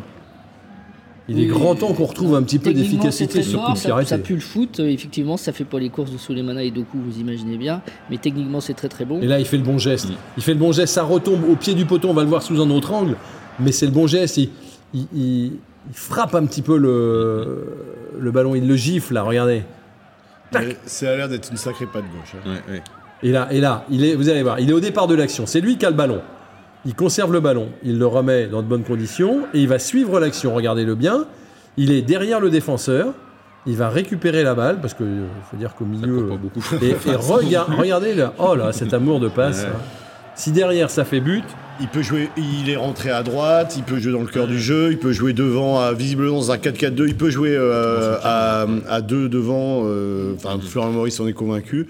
[1.28, 4.18] il est grand temps qu'on retrouve un petit peu d'efficacité sur coup de ça, ça
[4.18, 7.20] pue le foot, euh, effectivement, ça fait pas les courses de Souleymana et Doku, vous
[7.20, 9.22] imaginez bien, mais techniquement c'est très très bon.
[9.22, 10.10] Et là il fait le bon geste.
[10.38, 12.44] Il fait le bon geste, ça retombe au pied du poteau, on va le voir
[12.44, 13.16] sous un autre angle,
[13.60, 14.40] mais c'est le bon geste.
[14.94, 15.52] Il,
[15.94, 17.68] frappe un petit peu le,
[18.20, 19.64] le ballon, il le gifle là, regardez.
[20.86, 22.36] Ça a l'air d'être une sacrée patte gauche.
[22.46, 22.50] hein.
[22.68, 22.84] Ouais, ouais.
[23.24, 25.46] Et là, et là il est, vous allez voir, il est au départ de l'action.
[25.46, 26.22] C'est lui qui a le ballon.
[26.86, 30.20] Il conserve le ballon, il le remet dans de bonnes conditions et il va suivre
[30.20, 30.54] l'action.
[30.54, 31.26] Regardez-le bien.
[31.78, 33.08] Il est derrière le défenseur.
[33.68, 36.28] Il va récupérer la balle parce que euh, faut dire qu'au milieu.
[36.28, 36.62] pas beaucoup.
[36.84, 39.64] Et, et rega- regardez là, oh là, cet amour de passe.
[39.64, 39.70] Ouais.
[39.70, 39.80] hein.
[40.36, 41.44] Si derrière ça fait but,
[41.82, 44.60] Il peut jouer, il est rentré à droite, il peut jouer dans le cœur du
[44.60, 48.66] jeu, il peut jouer devant, à- visiblement dans un 4-4-2, il peut jouer euh, à,
[48.88, 49.82] à deux devant.
[49.86, 51.88] euh, Enfin, Florent Maurice en est convaincu.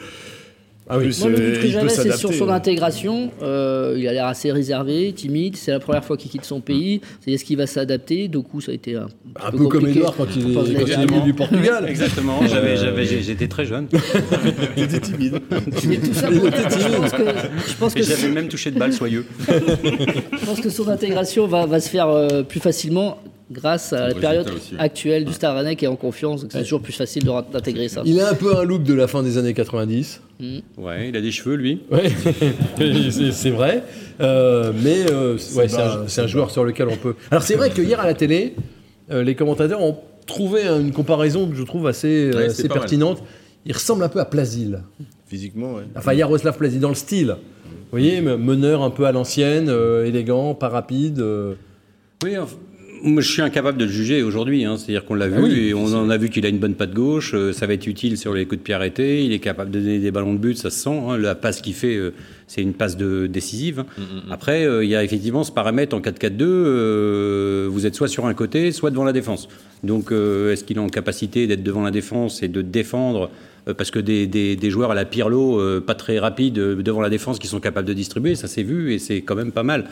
[0.88, 1.16] Ah oui.
[1.20, 3.32] Moi, le euh, doute que il peut j'avais, c'est sur son intégration.
[3.42, 5.56] Euh, il a l'air assez réservé, timide.
[5.56, 7.02] C'est la première fois qu'il quitte son pays.
[7.22, 8.28] C'est est-ce qu'il va s'adapter?
[8.28, 9.08] Doku, ça a été un,
[9.44, 9.88] un peu comme.
[9.88, 11.86] Edouard quand il est, venu du Portugal.
[11.90, 13.88] Exactement, j'avais, j'avais, j'étais très jeune.
[14.78, 15.40] J'étais timide.
[15.88, 17.24] Mais tout ça pour dire que je pense que,
[17.68, 19.26] je pense que, Et j'avais même touché de balle soyeux.
[19.48, 23.18] je pense que son intégration va, va se faire euh, plus facilement
[23.52, 24.80] grâce à la période aussi, ouais.
[24.80, 25.32] actuelle du
[25.76, 26.42] qui est en confiance.
[26.42, 28.02] Donc c'est toujours plus facile d'intégrer ça.
[28.06, 30.22] Il a un peu un look de la fin des années 90.
[30.78, 31.82] Ouais, il a des cheveux, lui.
[31.92, 32.12] Ouais,
[33.32, 33.84] c'est vrai.
[34.22, 35.68] Euh, mais euh, ouais,
[36.08, 37.16] c'est un, joueur sur lequel on peut.
[37.32, 38.56] Alors c'est vrai que hier à la télé,
[39.12, 42.78] euh, les commentateurs ont trouvé une comparaison que je trouve assez, euh, Ouais, assez mal.
[42.80, 43.24] pertinente.
[43.66, 44.82] Il ressemble un peu à Plazil.
[45.28, 45.84] Physiquement, ouais.
[45.96, 47.36] Enfin, Yaroslav Plazil dans le style.
[47.66, 51.20] Vous voyez, me- meneur un peu à l'ancienne, euh, élégant, pas rapide.
[51.20, 51.56] euh.
[52.24, 52.58] Oui, enfin,
[53.04, 54.66] je suis incapable de le juger aujourd'hui.
[54.66, 54.78] hein.
[54.78, 56.76] C'est-à-dire qu'on l'a vu Ah oui, et on en a vu qu'il a une bonne
[56.76, 57.34] patte gauche.
[57.34, 59.24] euh, ça va être utile sur les coups de pied arrêtés.
[59.24, 60.90] Il est capable de donner des ballons de but, ça se sent.
[61.10, 61.18] hein.
[61.18, 62.14] La passe qu'il fait, euh,
[62.48, 63.80] c'est une passe de, décisive.
[63.98, 64.04] hein.
[64.32, 66.44] Après, euh, il y a effectivement ce paramètre en 4-4-2.
[66.44, 69.48] euh, vous êtes soit sur un côté, soit devant la défense.
[69.84, 73.30] Donc, est-ce qu'il est en capacité d'être devant la défense et de défendre
[73.78, 77.40] parce que des, des- des joueurs à la Pirlo, pas très rapides devant la défense,
[77.40, 79.86] qui sont capables de distribuer, ça s'est vu et c'est quand même pas mal.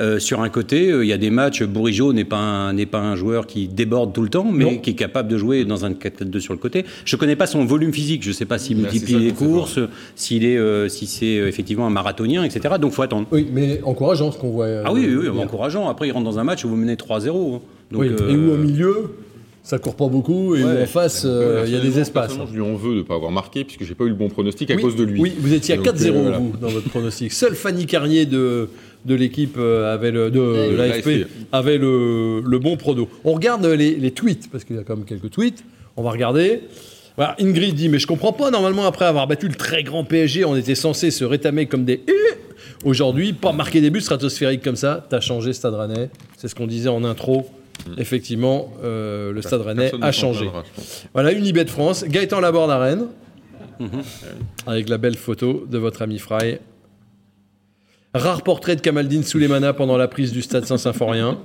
[0.00, 2.86] Euh, sur un côté, euh, il y a des matchs, Bourigeau n'est pas, un, n'est
[2.86, 4.76] pas un joueur qui déborde tout le temps, mais Non.
[4.78, 6.84] qui est capable de jouer dans un 4-4-2 sur le côté.
[7.04, 9.32] Je ne connais pas son volume physique, je ne sais pas s'il Bah, multiplie les
[9.32, 9.78] courses,
[10.16, 12.74] s'il est, euh, si c'est effectivement un marathonien, etc.
[12.80, 13.26] Donc il faut attendre.
[13.30, 14.66] Oui, mais encourageant ce qu'on voit.
[14.84, 15.88] Ah oui, oui, encourageant.
[15.88, 17.54] Après, il rentre dans un match où vous menez 3-0.
[17.56, 17.60] hein.
[17.92, 19.10] Donc, Oui, Et où au milieu,
[19.64, 20.82] ça court pas beaucoup, et Ouais.
[20.82, 22.32] en face, euh, il y a des espaces.
[22.50, 24.28] Je lui en veux de ne pas avoir marqué, puisque j'ai pas eu le bon
[24.28, 25.18] pronostic à oui, cause de lui.
[25.20, 26.38] Oui, vous étiez à Donc, 4-0 euh, voilà.
[26.60, 27.32] dans votre pronostic.
[27.32, 28.68] Seul Fanny Carnier de,
[29.06, 30.38] de l'équipe euh, avait le, de
[30.70, 31.26] De l'AFP l'AFP.
[31.50, 33.08] avait le, le bon prono.
[33.24, 35.64] On regarde les, les tweets parce qu'il y a quand même quelques tweets.
[35.96, 36.60] On va regarder.
[37.16, 38.50] Voilà, Ingrid dit mais je comprends pas.
[38.50, 42.02] Normalement après avoir battu le très grand PSG, on était censé se rétamer comme des.
[42.84, 45.06] Aujourd'hui, pas marquer des buts stratosphériques comme ça.
[45.08, 46.10] T'as changé Stade Rennais.
[46.36, 47.46] C'est ce qu'on disait en intro.
[47.98, 50.50] Effectivement, euh, le Stade Rennais a changé.
[51.12, 53.06] Voilà, Unibet France, Gaëtan Laborde à Rennes,
[54.66, 56.58] avec la belle photo de votre ami Fry.
[58.14, 61.38] Rare portrait de Kamaldine Souleymana pendant la prise du stade Saint-Symphorien,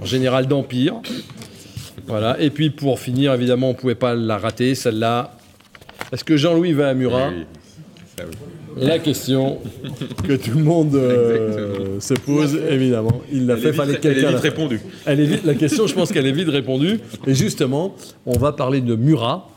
[0.00, 0.94] en général d'Empire.
[2.06, 5.36] Voilà, et puis pour finir, évidemment, on ne pouvait pas la rater, celle-là.
[6.10, 7.44] Est-ce que Jean-Louis va à Murat Oui,
[8.16, 8.32] ça, oui.
[8.76, 9.58] La question
[10.26, 13.20] que tout le monde euh, se pose, évidemment.
[13.32, 14.80] Il l'a Elle fait, fallait quelqu'un elle est la vite répondue.
[15.06, 17.00] elle est vite- la question, je pense qu'elle est vite répondue.
[17.26, 17.94] Et justement,
[18.26, 19.48] on va parler de Murat,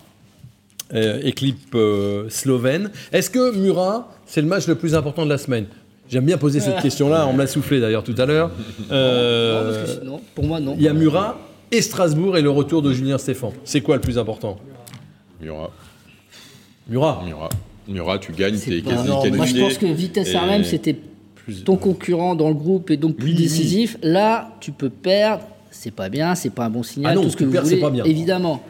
[0.93, 2.91] euh, équipe euh, slovène.
[3.11, 5.66] Est-ce que Murat, c'est le match le plus important de la semaine?
[6.09, 8.51] J'aime bien poser cette question-là, on me l'a soufflé d'ailleurs tout à l'heure.
[8.91, 10.76] Euh, Non, parce que sinon, pour moi, non.
[10.78, 11.39] Il y a Murat
[11.72, 13.53] et Strasbourg et le retour de Julien Stéphan.
[13.63, 14.57] C'est quoi le plus important?
[15.41, 15.72] Murat,
[16.88, 17.24] Murat.
[17.26, 17.49] Murat.
[17.88, 19.38] Murat, tu gagnes, t'es pas- quasi non, qualifié.
[19.38, 20.95] Moi, je pense que Vitesse Et- Arnhem, c'était
[21.63, 23.43] ton concurrent dans le groupe et donc plus Oui, oui.
[23.43, 23.97] décisif.
[24.01, 25.43] Là, tu peux perdre.
[25.71, 27.11] C'est pas bien, c'est pas un bon signal.
[27.11, 28.03] Ah non, tout ce que vous perds, voulez, pas bien.
[28.05, 28.63] Évidemment.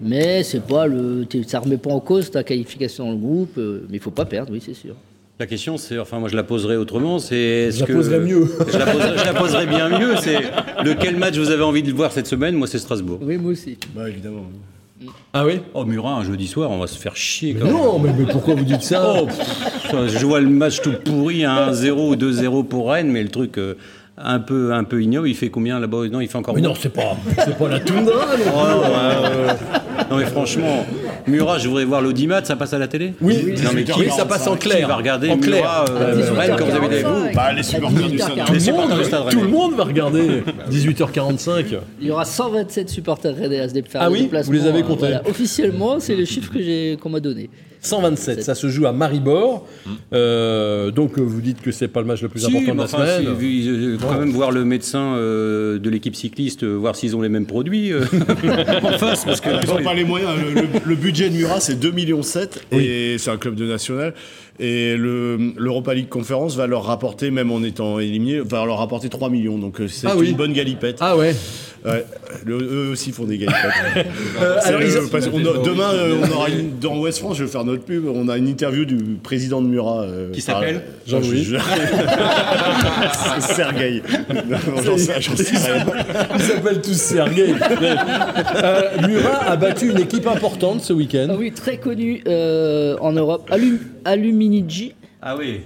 [0.00, 3.58] Mais c'est pas le, ça remet pas en cause ta qualification dans le groupe.
[3.58, 4.94] euh, mais il faut pas perdre, oui, c'est sûr.
[5.40, 8.46] La question, c'est, enfin, moi je la poserai autrement, c'est Je la que poserai mieux.
[8.72, 10.14] je, la poserai, je la poserai bien mieux.
[10.22, 10.38] C'est
[10.84, 12.54] lequel match vous avez envie de voir cette semaine?
[12.54, 13.18] Moi, c'est Strasbourg.
[13.22, 13.76] Oui, moi aussi.
[13.94, 14.44] Bah, évidemment.
[15.32, 17.54] Ah oui Oh Murat, un jeudi soir, on va se faire chier.
[17.54, 17.74] Quand même.
[17.74, 21.44] Non, mais, mais pourquoi vous dites ça Oh, pff, je vois le match tout pourri,
[21.44, 23.74] à 1-0 ou 2-0 pour Rennes, mais le truc euh,
[24.18, 25.28] un peu un peu ignoble.
[25.28, 26.08] Il fait combien là-bas?
[26.08, 26.54] Non, il fait encore.
[26.54, 30.06] Mais non, c'est pas, c'est pas la toundra non Oh, non, ouais, ouais.
[30.10, 30.84] Non, mais franchement,
[31.26, 34.24] Murat, je voudrais voir l'audimat, ça passe à la télé Oui, Non, mais oui, ça
[34.24, 34.78] passe en clair.
[34.78, 35.62] Qui va regarder en clair.
[35.62, 39.28] Murat, euh, Rennes quand vous avez des vous Bah, les supporters du stade.
[39.30, 40.42] tout, le monde, tout le va regarder.
[40.70, 41.64] 18h45.
[42.00, 43.98] Il y aura 127 supporters rennais à se déplacer.
[44.00, 47.50] Ah oui Vous les avez comptés Officiellement, c'est le chiffre que j'ai qu'on m'a donné.
[47.82, 49.66] 127, ça se joue à Maribor.
[50.12, 52.78] Euh, donc euh, vous dites que c'est pas le match le plus Si, important de
[52.78, 53.34] la enfin, semaine.
[53.38, 57.16] si, vu- euh, quand même voir le médecin euh, de l'équipe cycliste, euh, voir s'ils
[57.16, 58.04] ont les mêmes produits euh,
[58.82, 60.30] en face, parce que Ils n'ont pas les moyens.
[60.40, 62.20] Le, le- le budget de Murat, c'est 2,7 millions
[62.72, 64.14] et c'est un club de national.
[64.64, 69.08] Et le- l'Europa League Conference va leur rapporter, même en étant éliminé, va leur rapporter
[69.08, 69.58] 3 millions.
[69.58, 70.32] Donc euh, c'est Ah une oui.
[70.34, 70.98] bonne galipette.
[71.00, 71.34] Ah ouais.
[71.84, 72.04] Ouais,
[72.46, 73.58] eux aussi font des galipotes.
[74.40, 74.80] Euh, alors,
[75.64, 75.90] demain,
[76.22, 78.84] on aura une, dans West France, je vais faire notre pub, on a une interview
[78.84, 80.06] du président de Murat.
[80.32, 81.44] Qui s'appelle Jean-Louis.
[83.40, 84.02] Sergueï.
[84.84, 85.20] J'en sais, rien.
[86.36, 87.54] Ils s'appellent tous Sergueï.
[89.08, 91.28] Murat a battu une équipe importante ce week-end.
[91.30, 93.48] Ah oui, très connue en Europe.
[93.50, 94.94] Alum, Aluminigi.
[95.24, 95.60] Ah oui.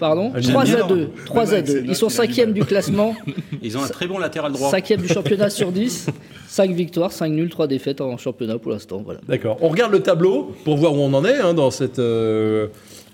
[0.00, 0.32] Pardon.
[0.32, 1.10] 3 à 2.
[1.26, 1.84] 3 à 2.
[1.86, 3.14] Ils sont cinquièmes du classement.
[3.62, 4.70] Ils ont un très bon latéral droit.
[4.70, 6.06] Cinquième du championnat sur 10.
[6.48, 9.02] 5 victoires, 5 nuls, 3 défaites en championnat pour l'instant.
[9.04, 9.20] Voilà.
[9.28, 9.58] D'accord.
[9.60, 12.68] On regarde le tableau pour voir où on en est hein, dans, cette, euh,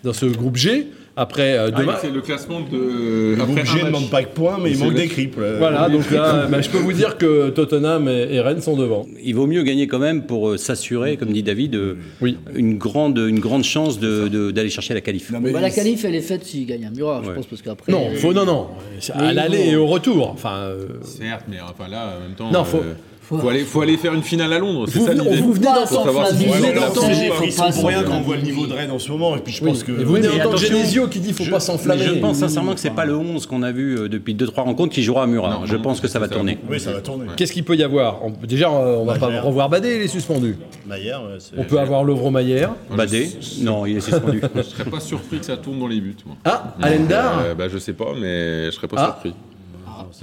[0.05, 0.87] dans ce groupe G.
[1.15, 1.93] Après, euh, demain.
[1.97, 3.35] Ah, c'est le classement de.
[3.37, 5.37] Le groupe G ne demande pas de points, mais il manque des crips.
[5.37, 9.07] Voilà, donc là, bah, je peux vous dire que Tottenham et, Rennes sont devant.
[9.23, 11.79] Il vaut mieux gagner quand même pour euh, s'assurer, comme dit David,
[12.21, 12.39] oui.
[12.55, 15.31] une, grande, une grande chance d'aller de, chercher la qualif.
[15.33, 17.93] Bah, la qualif, elle est faite s'il gagne un Murat, je pense, parce qu'après.
[17.93, 18.69] Non, faut, non, non.
[19.15, 20.31] À l'aller et au retour.
[20.31, 20.71] Enfin,
[21.03, 22.51] Certes, mais enfin là, en même temps.
[22.51, 22.83] Non, faut.
[23.23, 24.87] Faut aller, faut aller faire une finale à Londres.
[24.89, 25.37] C'est ça l'idée.
[25.41, 27.11] Vous venez d'entendre
[27.45, 29.37] Ils sont pour rien quand on voit le niveau de Rennes en ce moment.
[29.37, 29.93] Et puis je pense que.
[29.93, 32.05] vous venez d'entendre Genesio qui dit ne faut pas s'enflammer.
[32.05, 34.93] Je pense sincèrement que c'est pas le 11 qu'on a vu euh, depuis 2-3 rencontres
[34.93, 35.63] qui jouera à Murat.
[35.65, 36.59] Je pense que ça va tourner.
[36.69, 37.27] Oui, ça va tourner.
[37.37, 40.57] Qu'est-ce qu'il peut y avoir Déjà, on va pas revoir Badé, il est suspendu.
[41.57, 42.75] On peut avoir Lovro Maillère.
[42.95, 44.41] Badé Non, il est suspendu.
[44.55, 46.17] Je serais pas surpris que ça tourne dans les buts.
[46.45, 49.05] Ah, Alendar euh, Bah je sais pas, mais je serais pas ah.
[49.05, 49.35] surpris.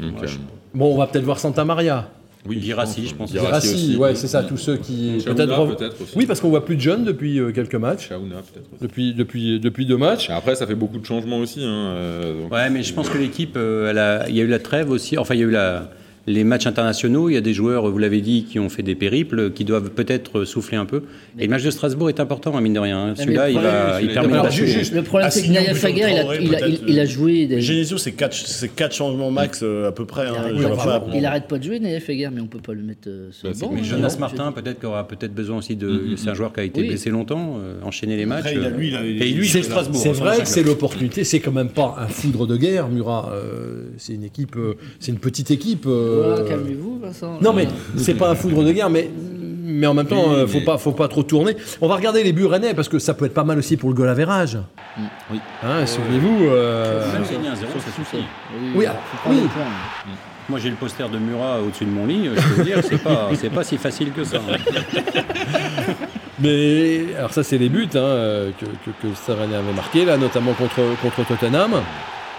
[0.01, 0.27] Euh,
[0.73, 2.09] bon, on va peut-être voir Santa Maria.
[2.47, 3.31] Oui, Girassi, je pense.
[3.31, 5.17] Girassi, ouais, c'est ça, tous ceux qui.
[5.25, 8.09] Peut-être peut Oui, parce qu'on voit plus de jeunes depuis euh, quelques matchs.
[8.09, 8.81] peut-être.
[8.81, 10.29] Depuis, depuis, depuis deux matchs.
[10.29, 11.61] Après, ça fait beaucoup de changements aussi.
[11.63, 14.89] Hein, euh, Ouais, mais je pense que l'équipe, euh, il y a eu la trêve
[14.89, 15.17] aussi.
[15.17, 15.89] Enfin, il y a eu la
[16.29, 18.93] les matchs internationaux, il y a des joueurs, vous l'avez dit, qui ont fait des
[18.93, 21.01] périples, qui doivent peut-être souffler un peu.
[21.39, 23.15] Et le match de Strasbourg est important, hein, mine de rien.
[23.15, 26.05] Celui-là, il, va, il permet de Le problème, c'est que Naya Fager,
[26.39, 27.47] il, a, il, a joué.
[27.47, 27.61] Des...
[27.61, 30.27] Genesio, c'est 4, changements max euh, à peu près.
[31.13, 33.47] Il, arrête pas de jouer, Naya Fager, mais on peut pas le mettre euh, sur
[33.47, 33.71] le banc.
[33.73, 35.89] Mais Jonas Martin, peut-être, aura peut-être besoin aussi de.
[35.89, 36.17] Mm-hmm.
[36.17, 38.53] C'est un joueur qui a été blessé longtemps, euh, enchaîner les matchs.
[38.53, 39.99] Et lui, c'est Strasbourg.
[39.99, 41.23] C'est vrai que c'est l'opportunité.
[41.23, 43.33] C'est quand même pas un foudre de guerre, Murat.
[43.97, 44.55] C'est une équipe,
[44.99, 45.87] c'est une petite équipe.
[46.47, 46.89] Calmez-vous.
[47.41, 47.67] Non, mais
[47.97, 49.09] c'est pas un foudre de guerre, mais
[49.69, 51.55] mais en même temps, il euh, faut pas, faut pas trop tourner.
[51.79, 53.89] On va regarder les buts rennais parce que ça peut être pas mal aussi pour
[53.89, 54.57] le goal à verrage.
[55.31, 55.39] Oui.
[55.63, 56.45] Hein, souvenez-vous.
[56.45, 57.05] Euh...
[58.75, 58.85] Oui,
[59.29, 59.37] oui.
[60.49, 62.29] Moi, j'ai le poster de Murat au-dessus de mon lit.
[62.35, 64.37] Je peux vous dire, c'est pas, c'est pas si facile que ça.
[64.37, 64.57] Hein.
[66.39, 70.81] Mais alors ça, c'est les buts hein, que, que, que avait marqué là, notamment contre
[71.01, 71.73] contre Tottenham.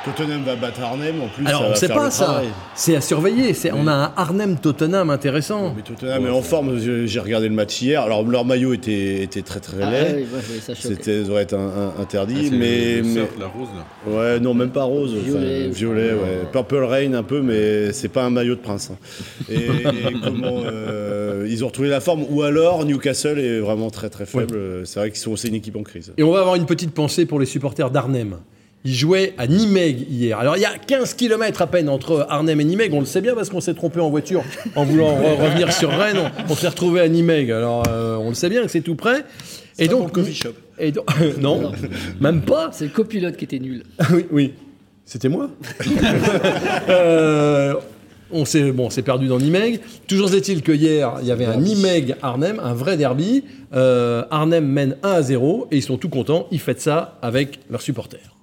[0.05, 1.47] Tottenham va battre Arnhem en plus.
[1.47, 2.43] Alors on ne sait pas ça.
[2.75, 3.55] C'est à surveiller.
[3.73, 5.75] On a un Arnhem Tottenham intéressant.
[5.77, 6.79] Mais Tottenham est en forme.
[6.79, 8.03] J'ai regardé le match hier.
[8.03, 10.27] Alors leur maillot était, était très très ah laid.
[10.75, 12.49] C'était devrait être un, interdit.
[12.51, 13.29] Ah, mais, mais...
[13.39, 14.11] la rose là.
[14.11, 15.15] Ouais non même pas rose.
[15.15, 15.69] Violet.
[15.69, 16.47] violet ouais.
[16.51, 18.91] Purple Rain un peu mais c'est pas un maillot de prince.
[18.93, 18.97] Hein.
[19.51, 19.67] Et,
[20.25, 24.87] comment euh, ils ont retrouvé la forme ou alors Newcastle est vraiment très très faible.
[24.87, 26.13] C'est vrai qu'ils sont aussi une équipe en crise.
[26.17, 28.37] Et on va avoir une petite pensée pour les supporters d'Arnhem.
[28.85, 30.39] Il jouait à Nimeg hier.
[30.39, 32.95] Alors il y a 15 km à peine entre Arnhem et Nimeg.
[32.95, 34.43] On le sait bien parce qu'on s'est trompé en voiture
[34.75, 36.31] en voulant revenir sur Rennes.
[36.49, 37.51] On, s'est retrouvé à Nimeg.
[37.51, 39.25] Alors euh, on le sait bien que c'est tout près.
[39.79, 40.55] Et donc, le coffee shop.
[40.79, 40.93] Et
[41.41, 41.73] non,
[42.21, 42.71] même pas.
[42.73, 43.83] C'est le copilote qui était nul.
[44.13, 44.55] oui, oui.
[45.05, 45.51] C'était moi.
[46.89, 47.75] euh,
[48.31, 49.81] on s'est bon, perdu dans Nimeg.
[50.07, 53.45] Toujours est-il que hier, il y avait un Nimeg Arnhem, un vrai derby.
[53.75, 56.47] Euh, Arnhem mène 1 à 0 et ils sont tout contents.
[56.51, 58.40] Ils fêtent ça avec leurs supporters.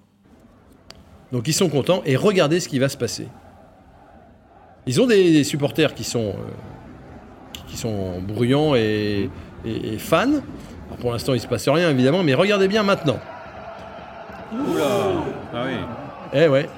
[1.31, 3.27] Donc ils sont contents et regardez ce qui va se passer.
[4.85, 9.29] Ils ont des, supporters qui sont, euh, qui sont bruyants et,
[9.97, 10.39] fans.
[11.01, 13.19] pour l'instant, il ne se passe rien évidemment, mais regardez bien maintenant.
[14.53, 14.85] Oula
[15.53, 15.73] Ah oui.
[16.33, 16.69] Eh ouais.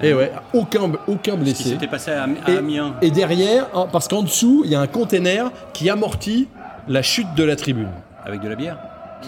[0.00, 1.70] Eh ouais, aucun, aucun blessé.
[1.70, 2.94] C'était passé à, Amiens.
[3.02, 6.46] Et, derrière, parce qu'en dessous, il y a un container qui amortit
[6.86, 7.90] la chute de la tribune.
[8.24, 8.78] Avec de la bière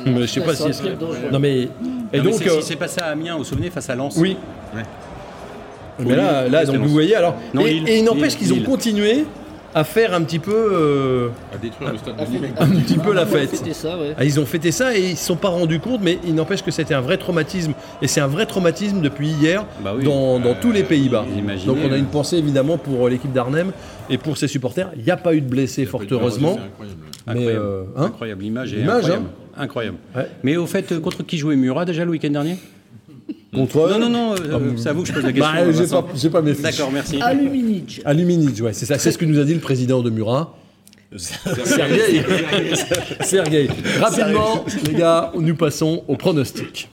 [0.05, 0.64] je sais pas si.
[1.32, 1.68] Non mais.
[2.12, 2.47] Et donc.
[2.47, 4.36] Euh, si c'est passé à Amiens, vous vous souvenez, face à Lens Oui.
[5.99, 7.36] Mais là, là donc vous voyez, alors.
[7.66, 9.26] et, il n'empêche qu'ils ont continué
[9.75, 10.53] à faire un petit peu.
[10.73, 13.62] Euh, à détruire le stade de Un petit peu la fête.
[14.16, 16.35] Ah, ils ont fêté ça et ils ne se sont pas rendus compte, mais il
[16.35, 17.73] n'empêche que c'était un vrai traumatisme.
[18.03, 21.25] Et c'est un vrai traumatisme depuis hier bah dans, tous les Pays-Bas.
[21.66, 23.73] Donc on a une pensée évidemment pour l'équipe d'Arnhem
[24.09, 24.91] et pour ses supporters.
[24.97, 26.59] Il n'y a pas eu de blessés, fort heureusement.
[27.27, 27.61] Incroyable.
[27.62, 28.43] Euh, hein incroyable.
[28.43, 29.27] L'image est incroyable.
[29.57, 29.99] Hein incroyable.
[30.43, 32.57] Mais au fait, contre qui jouait Murat déjà le week-end dernier?
[33.53, 35.53] Contre Non, non, non, euh, c'est à vous que je pose la question.
[35.53, 36.62] Bah, j'ai pas, j'ai pas mes fiches.
[36.62, 37.20] D'accord, merci.
[37.20, 38.01] Aluminij.
[38.05, 38.98] Aluminij, ouais, c'est ça.
[38.98, 40.55] C'est ce que nous a dit le président de Murat.
[41.16, 42.22] Sergei.
[43.22, 43.68] Sergei.
[43.98, 46.88] Rapidement, les gars, nous passons au pronostic.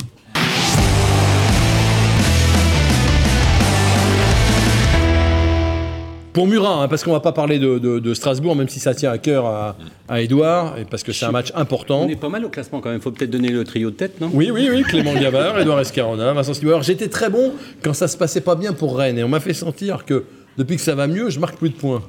[6.38, 9.18] Pour Murat, hein, parce qu'on va pas parler de, Strasbourg, même si ça tient à
[9.18, 9.76] cœur à,
[10.08, 12.04] à Edouard, et parce que c'est un match important.
[12.04, 13.00] On est pas mal au classement quand même.
[13.00, 14.30] Il faut peut-être donner le trio de tête, non?
[14.32, 14.84] Oui, oui, oui.
[14.84, 16.84] Clément Gavard, Edouard Escarona, Vincent Stibauer.
[16.84, 19.56] J'étais très bon quand ça se passait pas bien pour Rennes, et on m'a fait
[19.56, 20.26] sentir que
[20.60, 22.04] depuis que ça va mieux, je marque plus de points.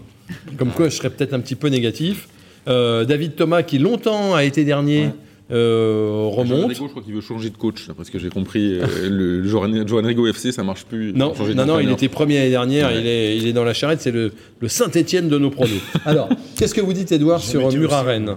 [0.59, 2.29] Comme quoi, je serais peut-être un petit peu négatif.
[2.69, 5.09] Euh, David Thomas, qui longtemps a été dernier.
[5.51, 6.75] Euh, remonte.
[6.75, 8.79] je crois qu'il veut changer de coach, parce que j'ai compris.
[8.79, 11.13] Euh, le Joan Rigo FC, ça marche plus.
[11.15, 14.01] Non, non, non, il était premier l'année dernière, il, est, il est dans la charrette,
[14.01, 14.33] c'est le,
[14.67, 15.81] Saint-Etienne de nos produits.
[16.05, 18.35] Alors, qu'est-ce que vous dites, Edouard, sur Murat Rennes?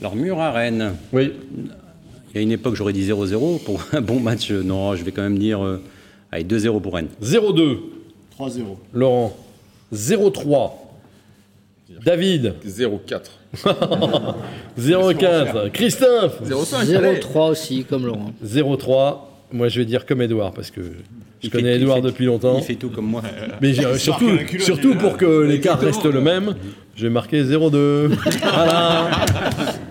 [0.00, 0.94] Alors, Murat Rennes.
[1.12, 1.32] Oui.
[2.30, 4.50] Il y a une époque, j'aurais dit 0-0 pour un bon match.
[4.50, 5.80] Non, je vais quand même dire euh,
[6.30, 7.08] allez, 2-0 pour Rennes.
[7.22, 7.78] 0-2.
[8.38, 8.62] 3-0.
[8.92, 9.36] Laurent.
[9.94, 10.72] 0-3.
[12.04, 13.20] David 0-4.
[14.78, 15.70] 0,4.
[15.70, 18.32] Christophe 0,3 aussi, comme Laurent.
[18.44, 19.16] 0,3.
[19.52, 20.80] Moi, je vais dire comme Edouard, parce que
[21.42, 22.58] je connais Edouard depuis longtemps.
[22.58, 23.22] Il fait tout comme moi.
[23.60, 26.54] Mais surtout, surtout pour que l'écart reste le même,
[26.96, 28.08] je vais marquer 0,2.
[28.42, 29.08] voilà.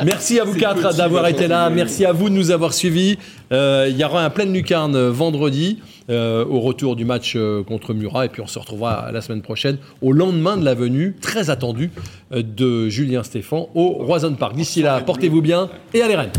[0.06, 1.70] Merci à vous quatre d'avoir été là.
[1.70, 3.18] Merci à vous de nous avoir suivis.
[3.52, 5.80] Euh, il y aura un plein lucarne vendredi.
[6.10, 8.26] Euh, au retour du match euh, contre Murat.
[8.26, 11.92] Et puis on se retrouvera la semaine prochaine au lendemain de la venue, très attendue,
[12.32, 14.56] de Julien Stéphan au Roison Park.
[14.56, 16.32] D'ici là, portez-vous bien et allez Rennes